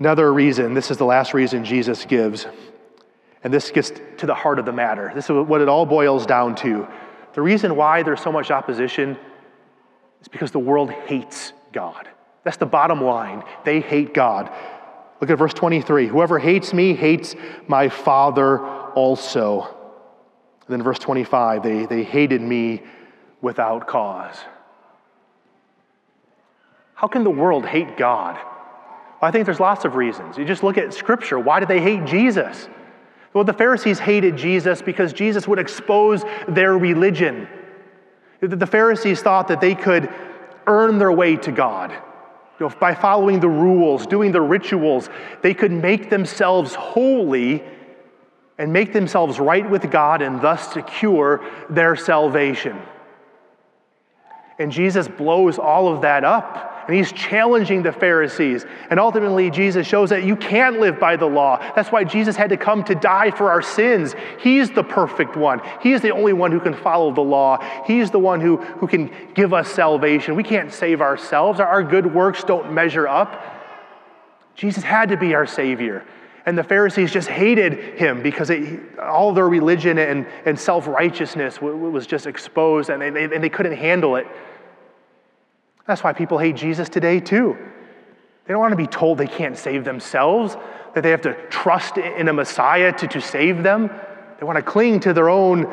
Another 0.00 0.32
reason, 0.32 0.72
this 0.72 0.90
is 0.90 0.96
the 0.96 1.04
last 1.04 1.34
reason 1.34 1.62
Jesus 1.62 2.06
gives, 2.06 2.46
and 3.44 3.52
this 3.52 3.70
gets 3.70 3.92
to 4.16 4.24
the 4.24 4.34
heart 4.34 4.58
of 4.58 4.64
the 4.64 4.72
matter. 4.72 5.12
This 5.14 5.26
is 5.26 5.30
what 5.30 5.60
it 5.60 5.68
all 5.68 5.84
boils 5.84 6.24
down 6.24 6.54
to. 6.56 6.88
The 7.34 7.42
reason 7.42 7.76
why 7.76 8.02
there's 8.02 8.22
so 8.22 8.32
much 8.32 8.50
opposition 8.50 9.18
is 10.22 10.28
because 10.28 10.52
the 10.52 10.58
world 10.58 10.90
hates 10.90 11.52
God. 11.72 12.08
That's 12.44 12.56
the 12.56 12.64
bottom 12.64 13.02
line. 13.02 13.44
They 13.64 13.80
hate 13.80 14.14
God. 14.14 14.50
Look 15.20 15.28
at 15.28 15.36
verse 15.36 15.52
23. 15.52 16.06
Whoever 16.06 16.38
hates 16.38 16.72
me 16.72 16.94
hates 16.94 17.36
my 17.68 17.90
Father 17.90 18.58
also. 18.58 19.64
And 20.66 20.68
then 20.68 20.82
verse 20.82 20.98
25, 20.98 21.62
they, 21.62 21.84
they 21.84 22.04
hated 22.04 22.40
me 22.40 22.82
without 23.42 23.86
cause. 23.86 24.36
How 26.94 27.06
can 27.06 27.22
the 27.22 27.30
world 27.30 27.66
hate 27.66 27.98
God? 27.98 28.38
I 29.22 29.30
think 29.30 29.44
there's 29.44 29.60
lots 29.60 29.84
of 29.84 29.96
reasons. 29.96 30.38
You 30.38 30.44
just 30.44 30.62
look 30.62 30.78
at 30.78 30.94
Scripture. 30.94 31.38
Why 31.38 31.60
did 31.60 31.68
they 31.68 31.80
hate 31.80 32.04
Jesus? 32.06 32.68
Well, 33.34 33.44
the 33.44 33.52
Pharisees 33.52 33.98
hated 33.98 34.36
Jesus 34.36 34.82
because 34.82 35.12
Jesus 35.12 35.46
would 35.46 35.58
expose 35.58 36.24
their 36.48 36.76
religion. 36.76 37.46
The 38.40 38.66
Pharisees 38.66 39.20
thought 39.20 39.48
that 39.48 39.60
they 39.60 39.74
could 39.74 40.08
earn 40.66 40.98
their 40.98 41.12
way 41.12 41.36
to 41.36 41.52
God. 41.52 41.90
You 42.58 42.68
know, 42.68 42.74
by 42.80 42.94
following 42.94 43.40
the 43.40 43.48
rules, 43.48 44.06
doing 44.06 44.32
the 44.32 44.40
rituals, 44.40 45.08
they 45.42 45.54
could 45.54 45.72
make 45.72 46.10
themselves 46.10 46.74
holy 46.74 47.62
and 48.58 48.72
make 48.72 48.92
themselves 48.92 49.38
right 49.38 49.68
with 49.68 49.90
God 49.90 50.22
and 50.22 50.40
thus 50.40 50.72
secure 50.72 51.44
their 51.70 51.96
salvation. 51.96 52.78
And 54.58 54.70
Jesus 54.70 55.08
blows 55.08 55.58
all 55.58 55.92
of 55.92 56.02
that 56.02 56.24
up 56.24 56.69
and 56.90 56.98
he's 56.98 57.12
challenging 57.12 57.84
the 57.84 57.92
Pharisees. 57.92 58.66
And 58.90 58.98
ultimately, 58.98 59.48
Jesus 59.48 59.86
shows 59.86 60.10
that 60.10 60.24
you 60.24 60.34
can't 60.34 60.80
live 60.80 60.98
by 60.98 61.14
the 61.14 61.26
law. 61.26 61.58
That's 61.76 61.92
why 61.92 62.02
Jesus 62.02 62.34
had 62.34 62.50
to 62.50 62.56
come 62.56 62.82
to 62.82 62.96
die 62.96 63.30
for 63.30 63.48
our 63.48 63.62
sins. 63.62 64.16
He's 64.40 64.72
the 64.72 64.82
perfect 64.82 65.36
one. 65.36 65.60
He's 65.80 66.00
the 66.00 66.10
only 66.10 66.32
one 66.32 66.50
who 66.50 66.58
can 66.58 66.74
follow 66.74 67.14
the 67.14 67.20
law. 67.20 67.58
He's 67.86 68.10
the 68.10 68.18
one 68.18 68.40
who, 68.40 68.56
who 68.56 68.88
can 68.88 69.08
give 69.34 69.54
us 69.54 69.70
salvation. 69.70 70.34
We 70.34 70.42
can't 70.42 70.72
save 70.72 71.00
ourselves, 71.00 71.60
our 71.60 71.84
good 71.84 72.12
works 72.12 72.42
don't 72.42 72.72
measure 72.72 73.06
up. 73.06 73.40
Jesus 74.56 74.82
had 74.82 75.10
to 75.10 75.16
be 75.16 75.32
our 75.34 75.46
Savior. 75.46 76.04
And 76.44 76.58
the 76.58 76.64
Pharisees 76.64 77.12
just 77.12 77.28
hated 77.28 78.00
him 78.00 78.20
because 78.20 78.50
it, 78.50 78.98
all 78.98 79.32
their 79.32 79.48
religion 79.48 79.96
and, 79.98 80.26
and 80.44 80.58
self 80.58 80.88
righteousness 80.88 81.62
was 81.62 82.08
just 82.08 82.26
exposed 82.26 82.90
and 82.90 83.00
they, 83.00 83.24
and 83.26 83.44
they 83.44 83.48
couldn't 83.48 83.76
handle 83.76 84.16
it. 84.16 84.26
That's 85.90 86.04
why 86.04 86.12
people 86.12 86.38
hate 86.38 86.54
Jesus 86.54 86.88
today, 86.88 87.18
too. 87.18 87.58
They 88.46 88.52
don't 88.52 88.60
want 88.60 88.70
to 88.70 88.76
be 88.76 88.86
told 88.86 89.18
they 89.18 89.26
can't 89.26 89.58
save 89.58 89.82
themselves, 89.82 90.56
that 90.94 91.02
they 91.02 91.10
have 91.10 91.22
to 91.22 91.34
trust 91.48 91.98
in 91.98 92.28
a 92.28 92.32
Messiah 92.32 92.92
to, 92.92 93.08
to 93.08 93.20
save 93.20 93.64
them. 93.64 93.90
They 94.38 94.46
want 94.46 94.54
to 94.54 94.62
cling 94.62 95.00
to 95.00 95.12
their 95.12 95.28
own 95.28 95.66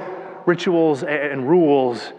rituals 0.48 1.04
and 1.04 1.48
rules 1.48 2.14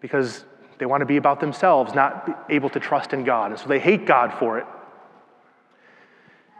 because 0.00 0.44
they 0.78 0.86
want 0.86 1.02
to 1.02 1.06
be 1.06 1.18
about 1.18 1.38
themselves, 1.38 1.94
not 1.94 2.46
able 2.50 2.68
to 2.70 2.80
trust 2.80 3.12
in 3.12 3.22
God. 3.22 3.52
And 3.52 3.60
so 3.60 3.68
they 3.68 3.78
hate 3.78 4.04
God 4.04 4.34
for 4.34 4.58
it. 4.58 4.66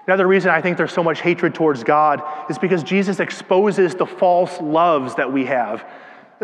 Another 0.07 0.29
reason 0.29 0.53
I 0.53 0.63
think 0.63 0.77
there's 0.77 0.93
so 0.93 1.03
much 1.03 1.21
hatred 1.21 1.53
towards 1.53 1.83
God 1.83 2.23
is 2.49 2.61
because 2.61 2.85
Jesus 2.85 3.19
exposes 3.19 3.97
the 3.97 4.07
false 4.07 4.61
loves 4.61 5.17
that 5.17 5.33
we 5.33 5.47
have. 5.47 5.85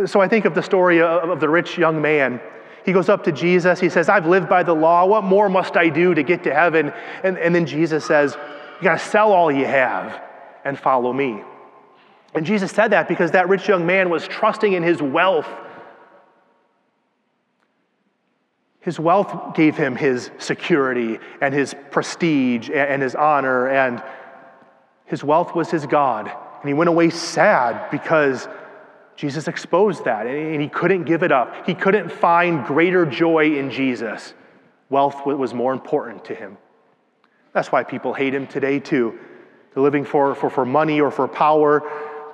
So 0.06 0.20
I 0.20 0.26
think 0.26 0.46
of 0.46 0.56
the 0.56 0.64
story 0.64 1.00
of 1.00 1.38
the 1.38 1.48
rich 1.48 1.78
young 1.78 2.02
man 2.02 2.40
he 2.84 2.92
goes 2.92 3.08
up 3.08 3.24
to 3.24 3.32
Jesus. 3.32 3.80
He 3.80 3.88
says, 3.88 4.08
I've 4.08 4.26
lived 4.26 4.48
by 4.48 4.62
the 4.62 4.74
law. 4.74 5.06
What 5.06 5.24
more 5.24 5.48
must 5.48 5.76
I 5.76 5.88
do 5.88 6.14
to 6.14 6.22
get 6.22 6.44
to 6.44 6.54
heaven? 6.54 6.92
And, 7.22 7.38
and 7.38 7.54
then 7.54 7.66
Jesus 7.66 8.04
says, 8.04 8.36
You 8.78 8.84
got 8.84 8.98
to 8.98 9.04
sell 9.04 9.32
all 9.32 9.50
you 9.50 9.64
have 9.64 10.22
and 10.64 10.78
follow 10.78 11.12
me. 11.12 11.42
And 12.34 12.44
Jesus 12.44 12.72
said 12.72 12.88
that 12.88 13.08
because 13.08 13.30
that 13.30 13.48
rich 13.48 13.68
young 13.68 13.86
man 13.86 14.10
was 14.10 14.28
trusting 14.28 14.72
in 14.72 14.82
his 14.82 15.00
wealth. 15.00 15.48
His 18.80 19.00
wealth 19.00 19.54
gave 19.54 19.78
him 19.78 19.96
his 19.96 20.30
security 20.38 21.18
and 21.40 21.54
his 21.54 21.74
prestige 21.90 22.68
and 22.68 23.00
his 23.00 23.14
honor, 23.14 23.66
and 23.68 24.02
his 25.06 25.24
wealth 25.24 25.54
was 25.54 25.70
his 25.70 25.86
God. 25.86 26.26
And 26.26 26.68
he 26.68 26.74
went 26.74 26.88
away 26.88 27.08
sad 27.08 27.90
because 27.90 28.46
Jesus 29.16 29.46
exposed 29.46 30.04
that, 30.04 30.26
and 30.26 30.60
he 30.60 30.68
couldn't 30.68 31.04
give 31.04 31.22
it 31.22 31.30
up. 31.30 31.66
He 31.66 31.74
couldn't 31.74 32.10
find 32.10 32.64
greater 32.64 33.06
joy 33.06 33.56
in 33.56 33.70
Jesus. 33.70 34.34
Wealth 34.90 35.24
was 35.24 35.54
more 35.54 35.72
important 35.72 36.24
to 36.26 36.34
him. 36.34 36.58
That's 37.52 37.70
why 37.70 37.84
people 37.84 38.12
hate 38.12 38.34
him 38.34 38.46
today, 38.46 38.80
too. 38.80 39.18
They're 39.72 39.82
living 39.82 40.04
for, 40.04 40.34
for, 40.34 40.50
for 40.50 40.66
money 40.66 41.00
or 41.00 41.10
for 41.10 41.28
power, 41.28 41.82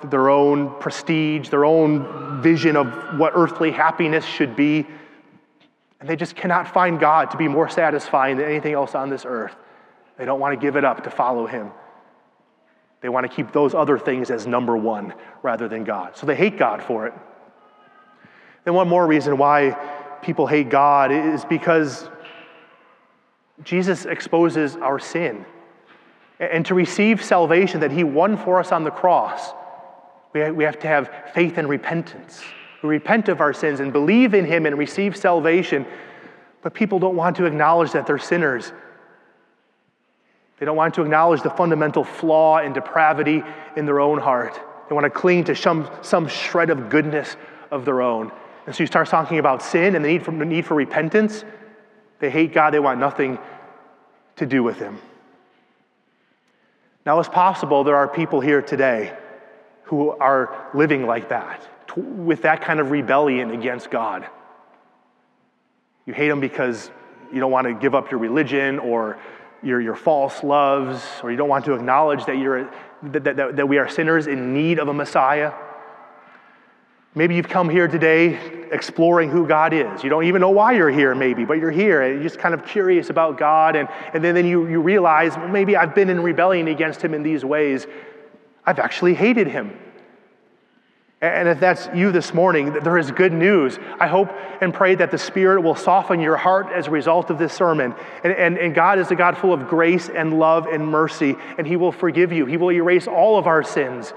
their 0.03 0.29
own 0.29 0.79
prestige, 0.79 1.49
their 1.49 1.65
own 1.65 2.41
vision 2.41 2.75
of 2.75 2.87
what 3.19 3.33
earthly 3.35 3.71
happiness 3.71 4.25
should 4.25 4.55
be. 4.55 4.87
And 5.99 6.09
they 6.09 6.15
just 6.15 6.35
cannot 6.35 6.67
find 6.73 6.99
God 6.99 7.29
to 7.31 7.37
be 7.37 7.47
more 7.47 7.69
satisfying 7.69 8.37
than 8.37 8.47
anything 8.47 8.73
else 8.73 8.95
on 8.95 9.09
this 9.09 9.23
earth. 9.25 9.55
They 10.17 10.25
don't 10.25 10.39
want 10.39 10.59
to 10.59 10.63
give 10.63 10.75
it 10.75 10.83
up 10.83 11.03
to 11.03 11.11
follow 11.11 11.45
him. 11.45 11.71
They 13.01 13.09
want 13.09 13.29
to 13.29 13.35
keep 13.35 13.51
those 13.51 13.73
other 13.73 13.97
things 13.97 14.29
as 14.29 14.45
number 14.45 14.77
one 14.77 15.13
rather 15.41 15.67
than 15.67 15.83
God. 15.83 16.15
So 16.15 16.25
they 16.25 16.35
hate 16.35 16.57
God 16.57 16.83
for 16.83 17.07
it. 17.07 17.13
Then, 18.63 18.75
one 18.75 18.87
more 18.87 19.07
reason 19.07 19.37
why 19.37 19.75
people 20.21 20.45
hate 20.45 20.69
God 20.69 21.11
is 21.11 21.43
because 21.45 22.07
Jesus 23.63 24.05
exposes 24.05 24.75
our 24.77 24.99
sin. 24.99 25.45
And 26.39 26.65
to 26.67 26.75
receive 26.75 27.23
salvation 27.23 27.79
that 27.81 27.91
he 27.91 28.03
won 28.03 28.37
for 28.37 28.59
us 28.59 28.71
on 28.71 28.83
the 28.83 28.91
cross, 28.91 29.53
we 30.33 30.63
have 30.63 30.79
to 30.79 30.87
have 30.87 31.11
faith 31.33 31.57
and 31.57 31.67
repentance. 31.67 32.41
We 32.81 32.89
repent 32.89 33.29
of 33.29 33.41
our 33.41 33.53
sins 33.53 33.79
and 33.79 33.91
believe 33.91 34.33
in 34.33 34.45
him 34.45 34.65
and 34.65 34.77
receive 34.77 35.15
salvation. 35.15 35.85
But 36.61 36.73
people 36.73 36.99
don't 36.99 37.15
want 37.15 37.35
to 37.37 37.45
acknowledge 37.45 37.91
that 37.91 38.07
they're 38.07 38.17
sinners 38.17 38.71
they 40.61 40.65
don't 40.65 40.75
want 40.75 40.93
to 40.93 41.01
acknowledge 41.01 41.41
the 41.41 41.49
fundamental 41.49 42.03
flaw 42.03 42.59
and 42.59 42.75
depravity 42.75 43.41
in 43.75 43.87
their 43.87 43.99
own 43.99 44.19
heart. 44.19 44.61
They 44.87 44.93
want 44.93 45.05
to 45.05 45.09
cling 45.09 45.45
to 45.45 45.55
some, 45.55 45.89
some 46.03 46.27
shred 46.27 46.69
of 46.69 46.87
goodness 46.87 47.35
of 47.71 47.83
their 47.83 48.03
own. 48.03 48.31
And 48.67 48.75
so 48.75 48.83
you 48.83 48.87
start 48.87 49.07
talking 49.07 49.39
about 49.39 49.63
sin 49.63 49.95
and 49.95 50.05
the 50.05 50.09
need 50.09 50.23
for, 50.23 50.29
the 50.29 50.45
need 50.45 50.67
for 50.67 50.75
repentance. 50.75 51.43
They 52.19 52.29
hate 52.29 52.53
God, 52.53 52.75
they 52.75 52.79
want 52.79 52.99
nothing 52.99 53.39
to 54.35 54.45
do 54.45 54.61
with 54.61 54.77
Him. 54.77 54.99
Now, 57.07 57.19
it's 57.19 57.27
possible 57.27 57.83
there 57.83 57.95
are 57.95 58.07
people 58.07 58.39
here 58.39 58.61
today 58.61 59.17
who 59.85 60.11
are 60.11 60.69
living 60.75 61.07
like 61.07 61.29
that, 61.29 61.67
with 61.95 62.43
that 62.43 62.61
kind 62.61 62.79
of 62.79 62.91
rebellion 62.91 63.49
against 63.49 63.89
God. 63.89 64.27
You 66.05 66.13
hate 66.13 66.29
Him 66.29 66.39
because 66.39 66.91
you 67.33 67.39
don't 67.39 67.51
want 67.51 67.65
to 67.65 67.73
give 67.73 67.95
up 67.95 68.11
your 68.11 68.19
religion 68.19 68.77
or 68.77 69.17
your, 69.63 69.79
your 69.79 69.95
false 69.95 70.43
loves, 70.43 71.03
or 71.23 71.31
you 71.31 71.37
don't 71.37 71.49
want 71.49 71.65
to 71.65 71.73
acknowledge 71.73 72.25
that, 72.25 72.37
you're, 72.37 72.71
that, 73.03 73.23
that, 73.23 73.55
that 73.55 73.67
we 73.67 73.77
are 73.77 73.87
sinners 73.87 74.27
in 74.27 74.53
need 74.53 74.79
of 74.79 74.87
a 74.87 74.93
Messiah. 74.93 75.53
Maybe 77.13 77.35
you've 77.35 77.49
come 77.49 77.69
here 77.69 77.87
today 77.87 78.39
exploring 78.71 79.29
who 79.29 79.45
God 79.45 79.73
is. 79.73 80.01
You 80.01 80.09
don't 80.09 80.23
even 80.23 80.39
know 80.39 80.49
why 80.49 80.71
you're 80.71 80.89
here, 80.89 81.13
maybe, 81.13 81.43
but 81.43 81.57
you're 81.57 81.69
here 81.69 82.01
and 82.01 82.15
you're 82.15 82.23
just 82.23 82.39
kind 82.39 82.53
of 82.53 82.65
curious 82.65 83.09
about 83.09 83.37
God. 83.37 83.75
And, 83.75 83.89
and 84.13 84.23
then, 84.23 84.33
then 84.33 84.45
you, 84.45 84.65
you 84.67 84.81
realize, 84.81 85.35
well, 85.35 85.49
maybe 85.49 85.75
I've 85.75 85.93
been 85.93 86.09
in 86.09 86.21
rebellion 86.21 86.69
against 86.69 87.01
Him 87.01 87.13
in 87.13 87.21
these 87.21 87.43
ways. 87.43 87.85
I've 88.65 88.79
actually 88.79 89.13
hated 89.13 89.47
Him. 89.47 89.77
And 91.21 91.47
if 91.47 91.59
that's 91.59 91.87
you 91.93 92.11
this 92.11 92.33
morning, 92.33 92.73
there 92.73 92.97
is 92.97 93.11
good 93.11 93.31
news. 93.31 93.77
I 93.99 94.07
hope 94.07 94.29
and 94.59 94.73
pray 94.73 94.95
that 94.95 95.11
the 95.11 95.19
Spirit 95.19 95.61
will 95.61 95.75
soften 95.75 96.19
your 96.19 96.35
heart 96.35 96.69
as 96.73 96.87
a 96.87 96.91
result 96.91 97.29
of 97.29 97.37
this 97.37 97.53
sermon. 97.53 97.93
And, 98.23 98.33
and, 98.33 98.57
and, 98.57 98.73
God 98.73 98.97
is 98.97 99.11
a 99.11 99.15
God 99.15 99.37
full 99.37 99.53
of 99.53 99.67
grace 99.67 100.09
and 100.09 100.39
love 100.39 100.65
and 100.65 100.85
mercy, 100.85 101.35
and 101.59 101.67
He 101.67 101.75
will 101.75 101.91
forgive 101.91 102.31
you. 102.31 102.47
He 102.47 102.57
will 102.57 102.71
erase 102.71 103.07
all 103.07 103.37
of 103.37 103.45
our 103.45 103.61
sins, 103.61 104.13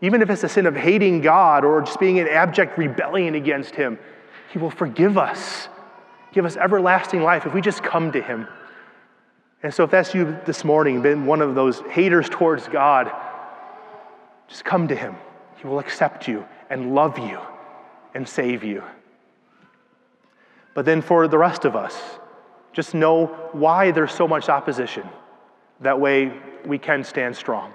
even 0.00 0.20
if 0.20 0.30
it's 0.30 0.42
a 0.42 0.48
sin 0.48 0.66
of 0.66 0.74
hating 0.74 1.20
God 1.20 1.64
or 1.64 1.80
just 1.80 2.00
being 2.00 2.16
in 2.16 2.26
abject 2.26 2.76
rebellion 2.76 3.36
against 3.36 3.76
Him. 3.76 3.96
He 4.52 4.58
will 4.58 4.70
forgive 4.70 5.16
us, 5.16 5.68
give 6.32 6.44
us 6.44 6.56
everlasting 6.56 7.22
life 7.22 7.46
if 7.46 7.54
we 7.54 7.60
just 7.60 7.84
come 7.84 8.10
to 8.10 8.20
Him. 8.20 8.48
And 9.62 9.72
so, 9.72 9.84
if 9.84 9.92
that's 9.92 10.12
you 10.12 10.36
this 10.44 10.64
morning, 10.64 11.02
been 11.02 11.24
one 11.24 11.40
of 11.40 11.54
those 11.54 11.78
haters 11.82 12.28
towards 12.28 12.66
God, 12.66 13.12
just 14.48 14.64
come 14.64 14.88
to 14.88 14.96
Him. 14.96 15.14
He 15.62 15.68
will 15.68 15.78
accept 15.78 16.26
you 16.26 16.44
and 16.70 16.92
love 16.92 17.18
you 17.18 17.38
and 18.14 18.28
save 18.28 18.64
you. 18.64 18.82
But 20.74 20.84
then 20.84 21.00
for 21.00 21.28
the 21.28 21.38
rest 21.38 21.64
of 21.64 21.76
us, 21.76 21.96
just 22.72 22.94
know 22.94 23.26
why 23.52 23.92
there's 23.92 24.12
so 24.12 24.26
much 24.26 24.48
opposition. 24.48 25.08
That 25.80 26.00
way 26.00 26.32
we 26.66 26.78
can 26.78 27.04
stand 27.04 27.36
strong. 27.36 27.72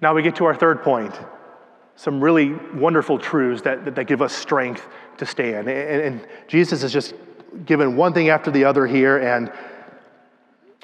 Now 0.00 0.14
we 0.14 0.22
get 0.22 0.36
to 0.36 0.46
our 0.46 0.54
third 0.54 0.82
point 0.82 1.14
some 1.96 2.20
really 2.20 2.52
wonderful 2.74 3.18
truths 3.18 3.62
that, 3.62 3.84
that, 3.84 3.94
that 3.94 4.04
give 4.04 4.22
us 4.22 4.32
strength 4.34 4.86
to 5.18 5.26
stand. 5.26 5.68
And, 5.68 6.02
and, 6.02 6.28
Jesus 6.46 6.82
has 6.82 6.92
just 6.92 7.14
given 7.64 7.96
one 7.96 8.12
thing 8.12 8.28
after 8.28 8.50
the 8.50 8.64
other 8.64 8.86
here. 8.86 9.16
And 9.16 9.50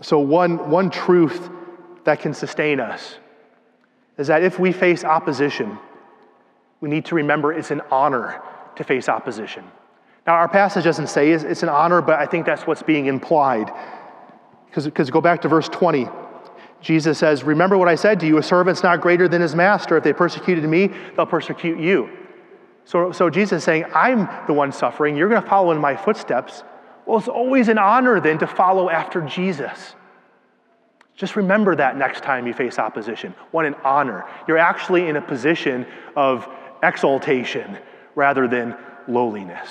so, 0.01 0.19
one, 0.19 0.71
one 0.71 0.89
truth 0.89 1.51
that 2.05 2.21
can 2.21 2.33
sustain 2.33 2.81
us 2.81 3.17
is 4.23 4.29
that 4.29 4.45
if 4.45 4.61
we 4.61 4.71
face 4.71 5.03
opposition, 5.03 5.77
we 6.81 6.89
need 6.89 7.05
to 7.07 7.17
remember 7.17 7.53
it's 7.53 7.73
an 7.73 7.83
honor 7.91 8.41
to 8.77 8.85
face 8.85 9.09
opposition. 9.09 9.65
Now, 10.29 10.35
our 10.35 10.49
passage 10.49 10.85
doesn't 10.85 11.09
say 11.09 11.33
it's 11.33 11.65
an 11.65 11.69
honor, 11.69 12.01
but 12.01 12.21
I 12.21 12.27
think 12.27 12.47
that's 12.47 12.65
what's 12.65 12.85
being 12.85 13.07
implied. 13.07 13.73
Because 14.67 14.85
because 14.85 15.11
go 15.11 15.21
back 15.21 15.43
to 15.43 15.49
verse 15.49 15.69
20. 15.69 16.09
Jesus 16.81 17.19
says, 17.19 17.43
Remember 17.43 17.77
what 17.77 17.89
I 17.89 17.97
said 17.97 18.21
to 18.21 18.27
you, 18.29 18.39
a 18.39 18.43
servant's 18.45 18.85
not 18.85 19.01
greater 19.01 19.27
than 19.27 19.43
his 19.43 19.57
master. 19.57 19.97
If 19.97 20.05
they 20.05 20.13
persecuted 20.13 20.63
me, 20.63 20.91
they'll 21.17 21.27
persecute 21.27 21.81
you. 21.81 22.09
So, 22.85 23.11
so 23.11 23.29
Jesus 23.29 23.59
is 23.59 23.65
saying, 23.65 23.87
I'm 23.93 24.29
the 24.47 24.53
one 24.53 24.71
suffering. 24.71 25.17
You're 25.17 25.29
going 25.29 25.43
to 25.43 25.49
follow 25.49 25.73
in 25.73 25.79
my 25.79 25.97
footsteps. 25.97 26.63
Well, 27.07 27.19
it's 27.19 27.27
always 27.27 27.67
an 27.67 27.79
honor 27.79 28.21
then 28.21 28.39
to 28.39 28.47
follow 28.47 28.89
after 28.89 29.21
Jesus. 29.23 29.97
Just 31.23 31.37
remember 31.37 31.77
that 31.77 31.97
next 31.97 32.25
time 32.25 32.49
you 32.49 32.53
face 32.53 32.81
opposition. 32.81 33.33
What 33.53 33.65
an 33.65 33.77
honor. 33.85 34.25
You're 34.49 34.59
actually 34.59 35.07
in 35.07 35.15
a 35.15 35.23
position 35.23 35.87
of 36.17 36.49
exaltation 36.83 37.79
rather 38.17 38.49
than 38.49 38.77
lowliness 39.07 39.69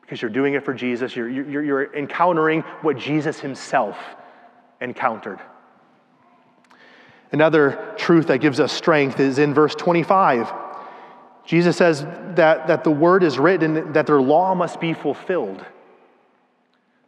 because 0.00 0.22
you're 0.22 0.30
doing 0.30 0.54
it 0.54 0.64
for 0.64 0.72
Jesus. 0.72 1.16
You're, 1.16 1.28
you're, 1.28 1.64
you're 1.64 1.92
encountering 1.92 2.60
what 2.82 2.96
Jesus 2.98 3.40
himself 3.40 3.98
encountered. 4.80 5.40
Another 7.32 7.92
truth 7.96 8.28
that 8.28 8.38
gives 8.38 8.60
us 8.60 8.72
strength 8.72 9.18
is 9.18 9.40
in 9.40 9.54
verse 9.54 9.74
25. 9.74 10.52
Jesus 11.44 11.76
says 11.76 12.02
that, 12.36 12.68
that 12.68 12.84
the 12.84 12.92
word 12.92 13.24
is 13.24 13.40
written, 13.40 13.92
that 13.92 14.06
their 14.06 14.22
law 14.22 14.54
must 14.54 14.78
be 14.78 14.94
fulfilled. 14.94 15.66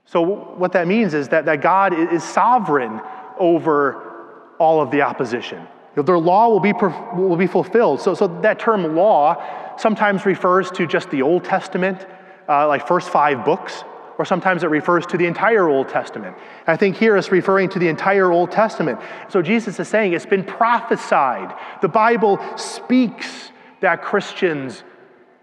So, 0.04 0.22
what 0.22 0.72
that 0.72 0.88
means 0.88 1.14
is 1.14 1.28
that, 1.28 1.44
that 1.44 1.60
God 1.60 1.92
is 1.92 2.24
sovereign 2.24 3.00
over 3.38 4.54
all 4.58 4.80
of 4.80 4.90
the 4.90 5.02
opposition. 5.02 5.66
Their 5.94 6.18
law 6.18 6.48
will 6.48 6.60
be, 6.60 6.72
will 6.72 7.36
be 7.36 7.46
fulfilled. 7.46 8.00
So, 8.00 8.14
so 8.14 8.28
that 8.42 8.58
term 8.58 8.94
law 8.94 9.76
sometimes 9.78 10.26
refers 10.26 10.70
to 10.72 10.86
just 10.86 11.10
the 11.10 11.22
Old 11.22 11.44
Testament, 11.44 12.06
uh, 12.48 12.68
like 12.68 12.86
first 12.86 13.08
five 13.10 13.44
books, 13.44 13.84
or 14.16 14.24
sometimes 14.24 14.62
it 14.64 14.68
refers 14.68 15.06
to 15.06 15.16
the 15.16 15.26
entire 15.26 15.68
Old 15.68 15.88
Testament. 15.88 16.36
I 16.66 16.76
think 16.76 16.96
here 16.96 17.16
it's 17.16 17.30
referring 17.30 17.68
to 17.70 17.78
the 17.78 17.88
entire 17.88 18.30
Old 18.32 18.50
Testament. 18.50 19.00
So 19.28 19.42
Jesus 19.42 19.78
is 19.78 19.88
saying 19.88 20.12
it's 20.12 20.26
been 20.26 20.44
prophesied. 20.44 21.56
The 21.80 21.88
Bible 21.88 22.38
speaks 22.56 23.52
that 23.80 24.02
Christians 24.02 24.82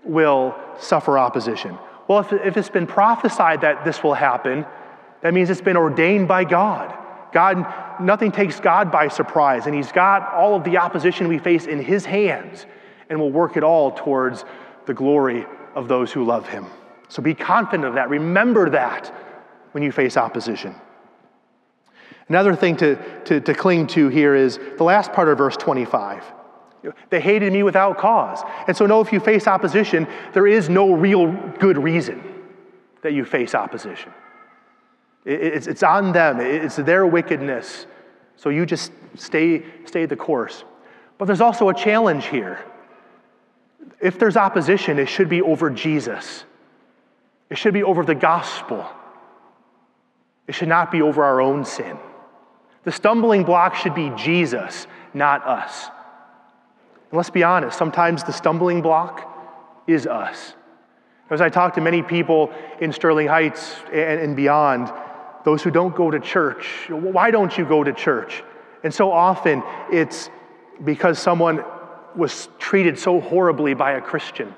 will 0.03 0.55
suffer 0.77 1.17
opposition. 1.17 1.77
Well, 2.07 2.19
if, 2.19 2.33
if 2.33 2.57
it's 2.57 2.69
been 2.69 2.87
prophesied 2.87 3.61
that 3.61 3.83
this 3.85 4.03
will 4.03 4.13
happen, 4.13 4.65
that 5.21 5.33
means 5.33 5.49
it's 5.49 5.61
been 5.61 5.77
ordained 5.77 6.27
by 6.27 6.43
God. 6.43 6.95
God, 7.35 7.99
nothing 7.99 8.31
takes 8.31 8.61
God 8.61 8.89
by 8.93 9.09
surprise, 9.09 9.65
and 9.65 9.75
He's 9.75 9.91
got 9.91 10.33
all 10.33 10.55
of 10.55 10.63
the 10.63 10.77
opposition 10.77 11.27
we 11.27 11.37
face 11.37 11.65
in 11.65 11.81
His 11.83 12.05
hands 12.05 12.65
and 13.09 13.19
will 13.19 13.29
work 13.29 13.57
it 13.57 13.63
all 13.63 13.91
towards 13.91 14.45
the 14.85 14.93
glory 14.93 15.45
of 15.75 15.89
those 15.89 16.13
who 16.13 16.23
love 16.23 16.47
Him. 16.47 16.65
So 17.09 17.21
be 17.21 17.33
confident 17.33 17.83
of 17.83 17.95
that. 17.95 18.09
Remember 18.09 18.69
that 18.69 19.13
when 19.73 19.83
you 19.83 19.91
face 19.91 20.15
opposition. 20.15 20.75
Another 22.29 22.55
thing 22.55 22.77
to, 22.77 22.95
to, 23.25 23.41
to 23.41 23.53
cling 23.53 23.87
to 23.87 24.07
here 24.07 24.33
is 24.33 24.57
the 24.77 24.85
last 24.85 25.11
part 25.11 25.27
of 25.27 25.37
verse 25.37 25.57
25. 25.57 26.23
They 27.09 27.19
hated 27.19 27.51
me 27.51 27.63
without 27.63 27.97
cause. 27.97 28.43
And 28.65 28.77
so, 28.77 28.85
know 28.85 29.01
if 29.01 29.11
you 29.11 29.19
face 29.19 29.45
opposition, 29.45 30.07
there 30.31 30.47
is 30.47 30.69
no 30.69 30.93
real 30.93 31.33
good 31.59 31.77
reason 31.77 32.23
that 33.01 33.11
you 33.11 33.25
face 33.25 33.53
opposition. 33.53 34.13
It's, 35.25 35.65
it's 35.65 35.83
on 35.83 36.11
them, 36.11 36.39
it's 36.39 36.75
their 36.75 37.05
wickedness. 37.07 37.87
So 38.37 38.49
you 38.49 38.65
just 38.65 38.91
stay, 39.15 39.63
stay 39.85 40.05
the 40.05 40.15
course. 40.15 40.63
But 41.17 41.25
there's 41.25 41.41
also 41.41 41.69
a 41.69 41.73
challenge 41.73 42.27
here. 42.27 42.63
If 43.99 44.19
there's 44.19 44.37
opposition, 44.37 44.99
it 44.99 45.07
should 45.07 45.29
be 45.29 45.41
over 45.41 45.69
Jesus, 45.69 46.43
it 47.49 47.57
should 47.57 47.73
be 47.73 47.83
over 47.83 48.03
the 48.03 48.15
gospel, 48.15 48.85
it 50.47 50.53
should 50.53 50.67
not 50.67 50.91
be 50.91 51.01
over 51.01 51.23
our 51.23 51.41
own 51.41 51.65
sin. 51.65 51.97
The 52.83 52.91
stumbling 52.91 53.43
block 53.43 53.73
should 53.75 53.95
be 53.95 54.11
Jesus, 54.15 54.85
not 55.15 55.43
us. 55.43 55.89
And 57.09 57.17
let's 57.17 57.31
be 57.31 57.43
honest, 57.43 57.75
sometimes 57.77 58.23
the 58.23 58.31
stumbling 58.31 58.83
block 58.83 59.31
is 59.87 60.05
us. 60.05 60.53
As 61.31 61.41
I 61.41 61.49
talk 61.49 61.73
to 61.75 61.81
many 61.81 62.03
people 62.03 62.53
in 62.79 62.91
Sterling 62.91 63.27
Heights 63.27 63.75
and, 63.91 64.19
and 64.19 64.35
beyond, 64.35 64.91
those 65.45 65.61
who 65.63 65.71
don't 65.71 65.95
go 65.95 66.11
to 66.11 66.19
church. 66.19 66.87
Why 66.89 67.31
don't 67.31 67.57
you 67.57 67.63
go 67.65 67.83
to 67.83 67.93
church? 67.93 68.43
And 68.83 68.93
so 68.93 69.11
often 69.11 69.63
it's 69.91 70.29
because 70.83 71.17
someone 71.19 71.63
was 72.15 72.49
treated 72.59 72.99
so 72.99 73.21
horribly 73.21 73.73
by 73.73 73.93
a 73.93 74.01
Christian, 74.01 74.53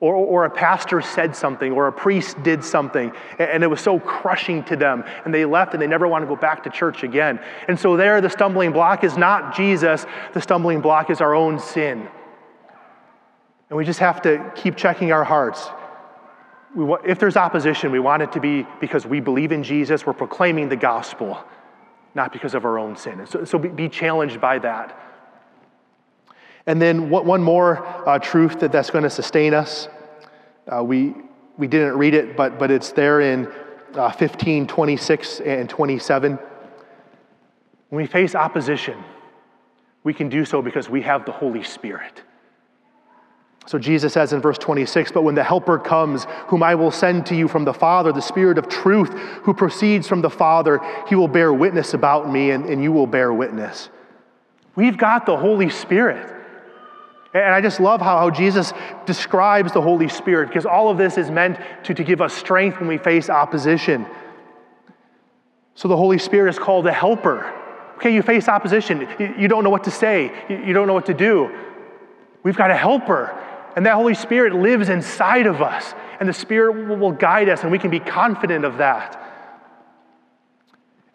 or, 0.00 0.14
or 0.14 0.44
a 0.44 0.50
pastor 0.50 1.00
said 1.00 1.34
something, 1.34 1.72
or 1.72 1.88
a 1.88 1.92
priest 1.92 2.40
did 2.42 2.64
something, 2.64 3.12
and 3.38 3.62
it 3.62 3.66
was 3.66 3.80
so 3.80 3.98
crushing 3.98 4.62
to 4.64 4.76
them, 4.76 5.04
and 5.24 5.34
they 5.34 5.44
left 5.44 5.72
and 5.74 5.82
they 5.82 5.86
never 5.86 6.06
want 6.06 6.22
to 6.22 6.26
go 6.26 6.36
back 6.36 6.62
to 6.64 6.70
church 6.70 7.02
again. 7.02 7.40
And 7.68 7.78
so, 7.78 7.96
there, 7.96 8.20
the 8.20 8.30
stumbling 8.30 8.72
block 8.72 9.04
is 9.04 9.16
not 9.16 9.54
Jesus, 9.54 10.06
the 10.34 10.40
stumbling 10.40 10.80
block 10.80 11.10
is 11.10 11.20
our 11.20 11.34
own 11.34 11.58
sin. 11.58 12.08
And 13.70 13.76
we 13.76 13.84
just 13.84 14.00
have 14.00 14.22
to 14.22 14.52
keep 14.54 14.76
checking 14.76 15.12
our 15.12 15.24
hearts 15.24 15.66
we, 16.74 16.96
if 17.04 17.18
there's 17.18 17.36
opposition, 17.36 17.90
we 17.92 17.98
want 17.98 18.22
it 18.22 18.32
to 18.32 18.40
be 18.40 18.66
because 18.80 19.06
we 19.06 19.20
believe 19.20 19.52
in 19.52 19.62
Jesus, 19.62 20.06
we're 20.06 20.12
proclaiming 20.12 20.68
the 20.68 20.76
gospel, 20.76 21.42
not 22.14 22.32
because 22.32 22.54
of 22.54 22.64
our 22.64 22.78
own 22.78 22.96
sin. 22.96 23.26
So, 23.26 23.44
so 23.44 23.58
be, 23.58 23.68
be 23.68 23.88
challenged 23.88 24.40
by 24.40 24.58
that. 24.60 24.98
And 26.66 26.80
then 26.80 27.10
one 27.10 27.42
more 27.42 27.84
uh, 28.08 28.18
truth 28.18 28.60
that 28.60 28.70
that's 28.70 28.90
going 28.90 29.04
to 29.04 29.10
sustain 29.10 29.52
us. 29.52 29.88
Uh, 30.68 30.82
we, 30.82 31.14
we 31.58 31.66
didn't 31.66 31.98
read 31.98 32.14
it, 32.14 32.36
but, 32.36 32.58
but 32.58 32.70
it's 32.70 32.92
there 32.92 33.20
in 33.20 33.50
uh, 33.94 34.10
15, 34.10 34.68
26, 34.68 35.40
and 35.40 35.68
27. 35.68 36.38
When 37.88 38.02
we 38.02 38.06
face 38.06 38.34
opposition, 38.34 39.02
we 40.04 40.14
can 40.14 40.28
do 40.28 40.44
so 40.44 40.62
because 40.62 40.88
we 40.88 41.02
have 41.02 41.26
the 41.26 41.32
Holy 41.32 41.64
Spirit. 41.64 42.22
So 43.66 43.78
Jesus 43.78 44.12
says 44.12 44.32
in 44.32 44.40
verse 44.40 44.58
26, 44.58 45.12
But 45.12 45.22
when 45.22 45.34
the 45.34 45.44
Helper 45.44 45.78
comes, 45.78 46.26
whom 46.48 46.62
I 46.62 46.74
will 46.74 46.90
send 46.90 47.26
to 47.26 47.36
you 47.36 47.46
from 47.46 47.64
the 47.64 47.72
Father, 47.72 48.12
the 48.12 48.20
Spirit 48.20 48.58
of 48.58 48.68
truth, 48.68 49.10
who 49.44 49.54
proceeds 49.54 50.08
from 50.08 50.20
the 50.20 50.30
Father, 50.30 50.80
he 51.08 51.14
will 51.14 51.28
bear 51.28 51.52
witness 51.52 51.94
about 51.94 52.30
me, 52.30 52.50
and, 52.50 52.66
and 52.66 52.82
you 52.82 52.90
will 52.90 53.06
bear 53.06 53.32
witness. 53.32 53.88
We've 54.74 54.96
got 54.96 55.26
the 55.26 55.36
Holy 55.36 55.70
Spirit. 55.70 56.28
And 57.34 57.54
I 57.54 57.60
just 57.60 57.80
love 57.80 58.00
how, 58.00 58.18
how 58.18 58.30
Jesus 58.30 58.74
describes 59.06 59.72
the 59.72 59.80
Holy 59.80 60.08
Spirit, 60.08 60.48
because 60.48 60.66
all 60.66 60.90
of 60.90 60.98
this 60.98 61.16
is 61.16 61.30
meant 61.30 61.58
to, 61.84 61.94
to 61.94 62.04
give 62.04 62.20
us 62.20 62.34
strength 62.34 62.78
when 62.80 62.88
we 62.88 62.98
face 62.98 63.30
opposition. 63.30 64.06
So 65.74 65.88
the 65.88 65.96
Holy 65.96 66.18
Spirit 66.18 66.50
is 66.50 66.58
called 66.58 66.86
a 66.86 66.92
helper. 66.92 67.50
Okay, 67.96 68.12
you 68.12 68.22
face 68.22 68.48
opposition, 68.48 69.08
you, 69.38 69.46
don't 69.46 69.62
know 69.62 69.70
what 69.70 69.84
to 69.84 69.90
say, 69.90 70.32
you 70.48 70.72
don't 70.72 70.88
know 70.88 70.92
what 70.92 71.06
to 71.06 71.14
do. 71.14 71.56
We've 72.42 72.56
got 72.56 72.72
a 72.72 72.76
helper 72.76 73.38
and 73.76 73.86
that 73.86 73.94
Holy 73.94 74.14
Spirit 74.14 74.54
lives 74.54 74.88
inside 74.88 75.46
of 75.46 75.62
us, 75.62 75.94
and 76.20 76.28
the 76.28 76.32
Spirit 76.32 76.98
will 76.98 77.12
guide 77.12 77.48
us, 77.48 77.62
and 77.62 77.72
we 77.72 77.78
can 77.78 77.90
be 77.90 78.00
confident 78.00 78.64
of 78.64 78.78
that. 78.78 79.18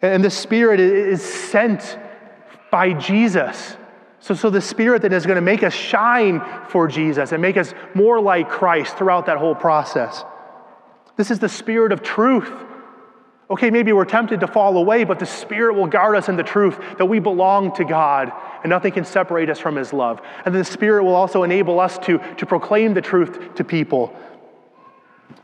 And 0.02 0.24
the 0.24 0.30
Spirit 0.30 0.80
is 0.80 1.22
sent 1.22 1.98
by 2.70 2.92
Jesus 2.92 3.76
So, 4.20 4.34
so 4.34 4.50
the 4.50 4.60
Spirit 4.60 5.02
that 5.02 5.12
is 5.12 5.26
going 5.26 5.36
to 5.36 5.42
make 5.42 5.62
us 5.62 5.72
shine 5.72 6.42
for 6.68 6.88
Jesus 6.88 7.32
and 7.32 7.40
make 7.40 7.56
us 7.56 7.72
more 7.94 8.20
like 8.20 8.48
Christ 8.48 8.96
throughout 8.96 9.26
that 9.26 9.38
whole 9.38 9.54
process. 9.54 10.24
This 11.16 11.30
is 11.30 11.38
the 11.38 11.48
Spirit 11.48 11.92
of 11.92 12.02
truth. 12.02 12.52
Okay, 13.50 13.70
maybe 13.70 13.92
we're 13.92 14.04
tempted 14.04 14.40
to 14.40 14.46
fall 14.46 14.76
away, 14.76 15.04
but 15.04 15.18
the 15.18 15.26
Spirit 15.26 15.74
will 15.74 15.86
guard 15.86 16.16
us 16.16 16.28
in 16.28 16.36
the 16.36 16.42
truth 16.42 16.78
that 16.98 17.06
we 17.06 17.18
belong 17.18 17.74
to 17.76 17.84
God 17.84 18.30
and 18.62 18.70
nothing 18.70 18.92
can 18.92 19.04
separate 19.04 19.48
us 19.48 19.58
from 19.58 19.76
His 19.76 19.92
love. 19.92 20.20
And 20.44 20.54
the 20.54 20.64
Spirit 20.64 21.04
will 21.04 21.14
also 21.14 21.44
enable 21.44 21.80
us 21.80 21.98
to, 22.00 22.18
to 22.36 22.46
proclaim 22.46 22.92
the 22.92 23.00
truth 23.00 23.54
to 23.54 23.64
people. 23.64 24.14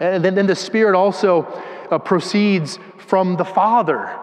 And 0.01 0.25
then, 0.25 0.35
then 0.35 0.47
the 0.47 0.57
Spirit 0.57 0.97
also 0.97 1.45
uh, 1.91 1.99
proceeds 1.99 2.79
from 2.99 3.37
the 3.37 3.45
Father 3.45 4.19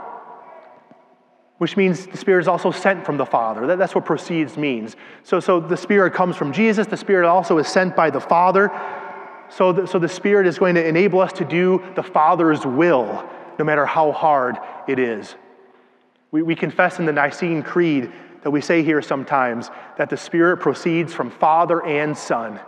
which 1.61 1.77
means 1.77 2.07
the 2.07 2.17
Spirit 2.17 2.41
is 2.41 2.47
also 2.47 2.71
sent 2.71 3.05
from 3.05 3.17
the 3.17 3.25
Father. 3.25 3.67
That, 3.67 3.77
that's 3.77 3.93
what 3.93 4.03
proceeds 4.03 4.57
means. 4.57 4.95
So, 5.21 5.39
so 5.39 5.59
the 5.59 5.77
Spirit 5.77 6.11
comes 6.11 6.35
from 6.35 6.51
Jesus, 6.51 6.87
the 6.87 6.97
Spirit 6.97 7.27
also 7.27 7.59
is 7.59 7.67
sent 7.67 7.95
by 7.95 8.09
the 8.09 8.19
Father. 8.19 8.71
So 9.47 9.71
the, 9.71 9.85
so 9.85 9.99
the 9.99 10.09
Spirit 10.09 10.47
is 10.47 10.57
going 10.57 10.73
to 10.73 10.83
enable 10.83 11.19
us 11.19 11.31
to 11.33 11.45
do 11.45 11.83
the 11.93 12.01
Father's 12.01 12.65
will, 12.65 13.29
no 13.61 13.65
matter 13.65 13.85
how 13.85 14.11
hard 14.11 14.57
it 14.87 14.97
is. 14.97 15.35
We, 16.31 16.41
we 16.41 16.55
confess 16.55 16.97
in 16.97 17.05
the 17.05 17.11
Nicene 17.11 17.61
Creed 17.61 18.11
that 18.41 18.49
we 18.49 18.59
say 18.59 18.81
here 18.81 19.03
sometimes 19.03 19.69
that 19.99 20.09
the 20.09 20.17
Spirit 20.17 20.57
proceeds 20.57 21.13
from 21.13 21.29
Father 21.29 21.85
and 21.85 22.17
Son. 22.17 22.53
Well, 22.53 22.63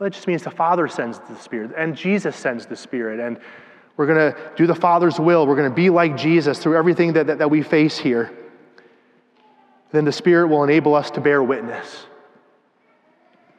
that 0.00 0.10
just 0.10 0.26
means 0.26 0.42
the 0.42 0.50
Father 0.50 0.88
sends 0.88 1.20
the 1.20 1.36
Spirit, 1.36 1.70
and 1.76 1.96
Jesus 1.96 2.34
sends 2.34 2.66
the 2.66 2.74
Spirit. 2.74 3.20
And 3.20 3.38
we're 3.96 4.06
going 4.06 4.32
to 4.32 4.52
do 4.56 4.66
the 4.66 4.74
Father's 4.74 5.20
will. 5.20 5.46
We're 5.46 5.54
going 5.54 5.70
to 5.70 5.76
be 5.76 5.88
like 5.88 6.16
Jesus 6.16 6.58
through 6.58 6.76
everything 6.76 7.12
that, 7.12 7.28
that, 7.28 7.38
that 7.38 7.48
we 7.48 7.62
face 7.62 7.96
here. 7.96 8.36
Then 9.92 10.04
the 10.04 10.10
Spirit 10.10 10.48
will 10.48 10.64
enable 10.64 10.96
us 10.96 11.12
to 11.12 11.20
bear 11.20 11.44
witness. 11.44 12.06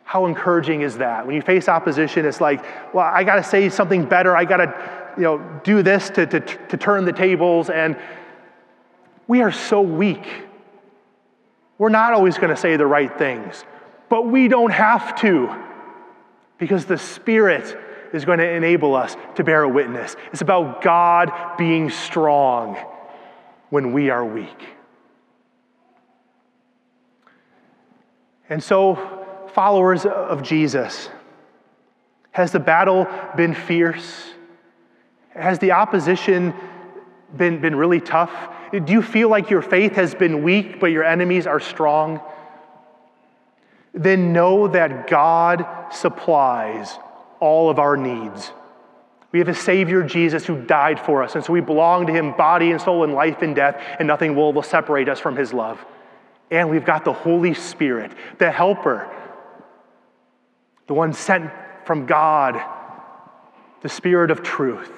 How 0.04 0.26
encouraging 0.26 0.82
is 0.82 0.98
that? 0.98 1.26
When 1.26 1.38
you 1.38 1.42
face 1.42 1.70
opposition, 1.70 2.26
it's 2.26 2.42
like, 2.42 2.66
well, 2.94 3.06
I 3.06 3.24
got 3.24 3.36
to 3.36 3.44
say 3.44 3.70
something 3.70 4.04
better. 4.04 4.36
I 4.36 4.44
got 4.44 4.58
to, 4.58 4.99
you 5.20 5.26
know, 5.26 5.62
do 5.66 5.84
this 5.84 6.10
to, 6.12 6.26
to, 6.26 6.40
to 6.40 6.78
turn 6.78 7.04
the 7.04 7.12
tables. 7.12 7.70
And 7.70 7.98
we 9.28 9.42
are 9.42 9.52
so 9.52 9.82
weak. 9.82 10.26
We're 11.78 11.90
not 11.90 12.14
always 12.14 12.38
going 12.38 12.50
to 12.50 12.56
say 12.56 12.78
the 12.78 12.88
right 12.88 13.16
things, 13.18 13.66
but 14.08 14.28
we 14.28 14.48
don't 14.48 14.72
have 14.72 15.20
to 15.20 15.54
because 16.58 16.86
the 16.86 16.98
Spirit 16.98 17.78
is 18.14 18.24
going 18.24 18.40
to 18.40 18.50
enable 18.50 18.96
us 18.96 19.18
to 19.36 19.44
bear 19.44 19.64
a 19.64 19.70
witness. 19.70 20.16
It's 20.32 20.42
about 20.42 20.82
God 20.82 21.58
being 21.58 21.90
strong 21.90 22.78
when 23.70 23.92
we 23.92 24.10
are 24.10 24.24
weak. 24.26 24.68
And 28.50 28.64
so, 28.64 29.48
followers 29.54 30.06
of 30.06 30.44
Jesus, 30.44 31.10
has 32.32 32.54
the 32.54 32.60
battle 32.60 33.06
been 33.36 33.54
fierce? 33.54 34.32
Has 35.34 35.60
the 35.60 35.72
opposition 35.72 36.54
been, 37.36 37.62
been 37.62 37.76
really 37.76 38.02
tough? 38.02 38.32
Do 38.72 38.92
you 38.92 39.02
feel 39.02 39.30
like 39.30 39.50
your 39.50 39.62
faith 39.62 39.94
has 39.94 40.16
been 40.16 40.44
weak, 40.44 40.80
but 40.80 40.88
your 40.88 41.04
enemies 41.04 41.48
are 41.48 41.60
strong? 41.60 42.22
Then 43.94 44.34
know 44.34 44.68
that 44.68 45.08
God 45.08 45.66
supplies 45.92 46.98
all 47.40 47.70
of 47.70 47.80
our 47.80 47.98
needs. 47.98 48.52
We 49.32 49.40
have 49.40 49.48
a 49.48 49.56
Savior, 49.56 50.04
Jesus, 50.04 50.46
who 50.46 50.64
died 50.64 51.00
for 51.00 51.24
us, 51.24 51.36
and 51.36 51.44
so 51.44 51.54
we 51.54 51.62
belong 51.62 52.08
to 52.08 52.14
Him, 52.14 52.34
body 52.36 52.72
and 52.72 52.82
soul, 52.82 53.04
and 53.04 53.14
life 53.14 53.42
and 53.42 53.56
death, 53.56 53.80
and 54.00 54.08
nothing 54.08 54.36
will, 54.36 54.54
will 54.54 54.64
separate 54.64 55.08
us 55.08 55.20
from 55.20 55.36
His 55.36 55.54
love. 55.54 55.84
And 56.50 56.70
we've 56.70 56.86
got 56.86 57.06
the 57.06 57.14
Holy 57.14 57.54
Spirit, 57.54 58.12
the 58.40 58.50
Helper, 58.50 59.08
the 60.88 60.96
one 60.96 61.14
sent 61.14 61.52
from 61.86 62.08
God, 62.08 62.60
the 63.82 63.90
Spirit 63.90 64.32
of 64.32 64.42
truth. 64.42 64.92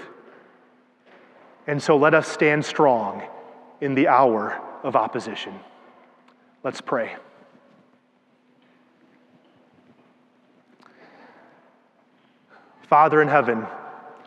And 1.68 1.82
so 1.82 1.98
let 1.98 2.14
us 2.14 2.28
stand 2.28 2.66
strong 2.66 3.24
in 3.80 3.96
the 3.96 4.08
hour 4.08 4.62
of 4.84 4.96
opposition. 4.96 5.60
Let's 6.64 6.82
pray. 6.82 7.16
Father 12.88 13.22
in 13.22 13.28
heaven, 13.28 13.66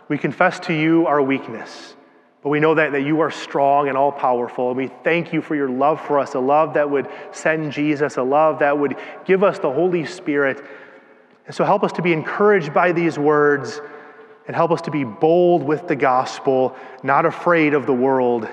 we 0.09 0.16
confess 0.16 0.59
to 0.61 0.73
you 0.73 1.07
our 1.07 1.20
weakness, 1.20 1.94
but 2.42 2.49
we 2.49 2.61
know 2.61 2.75
that, 2.75 2.92
that 2.92 3.03
you 3.03 3.20
are 3.20 3.31
strong 3.31 3.88
and 3.88 3.99
all 3.99 4.11
powerful. 4.11 4.68
And 4.68 4.77
we 4.77 4.88
thank 5.03 5.33
you 5.33 5.42
for 5.42 5.55
your 5.55 5.68
love 5.68 6.01
for 6.01 6.18
us, 6.18 6.35
a 6.35 6.40
love 6.40 6.75
that 6.75 6.88
would 6.88 7.09
send 7.31 7.73
Jesus, 7.73 8.16
a 8.16 8.23
love 8.23 8.61
that 8.61 8.79
would 8.79 8.97
give 9.27 9.44
us 9.44 9.59
the 9.59 9.70
Holy 9.70 10.07
Spirit. 10.07 10.64
And 11.47 11.55
so 11.55 11.64
help 11.64 11.85
us 11.85 11.92
to 11.92 12.03
be 12.03 12.12
encouraged 12.12 12.73
by 12.73 12.92
these 12.92 13.18
words 13.18 13.81
and 14.47 14.55
help 14.55 14.71
us 14.71 14.83
to 14.83 14.91
be 14.91 15.05
bold 15.05 15.63
with 15.63 15.89
the 15.89 15.97
gospel, 15.97 16.77
not 17.03 17.27
afraid 17.27 17.75
of 17.75 17.87
the 17.87 17.95
world, 17.95 18.49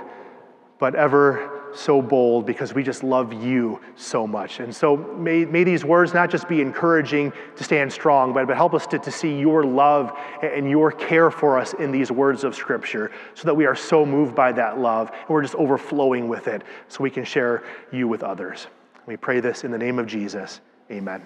but 0.80 0.96
ever 0.96 1.62
so 1.74 2.02
bold 2.02 2.46
because 2.46 2.74
we 2.74 2.84
just 2.84 3.04
love 3.04 3.34
you 3.34 3.80
so 3.96 4.28
much. 4.28 4.60
And 4.60 4.76
so 4.76 4.98
may, 4.98 5.46
may 5.46 5.64
these 5.64 5.86
words 5.86 6.14
not 6.14 6.30
just 6.30 6.48
be 6.48 6.62
encouraging 6.62 7.32
to 7.56 7.64
stand 7.64 7.92
strong, 7.92 8.34
but, 8.34 8.48
but 8.48 8.58
help 8.58 8.74
us 8.74 8.88
to, 8.88 9.00
to 9.00 9.12
see 9.12 9.40
your 9.40 9.64
love 9.64 10.18
and 10.42 10.70
your 10.70 10.92
care 10.92 11.32
for 11.32 11.58
us 11.58 11.74
in 11.74 11.92
these 11.92 12.12
words 12.12 12.44
of 12.44 12.56
Scripture 12.56 13.12
so 13.34 13.46
that 13.46 13.56
we 13.56 13.66
are 13.66 13.76
so 13.76 14.06
moved 14.06 14.36
by 14.36 14.52
that 14.52 14.80
love 14.80 15.12
and 15.12 15.30
we're 15.30 15.44
just 15.44 15.56
overflowing 15.56 16.28
with 16.28 16.48
it 16.48 16.64
so 16.88 17.02
we 17.04 17.10
can 17.10 17.24
share 17.24 17.64
you 17.92 18.08
with 18.08 18.24
others. 18.24 18.68
We 19.06 19.18
pray 19.18 19.40
this 19.40 19.64
in 19.64 19.72
the 19.72 19.78
name 19.78 20.00
of 20.00 20.08
Jesus. 20.08 20.62
Amen. 20.92 21.26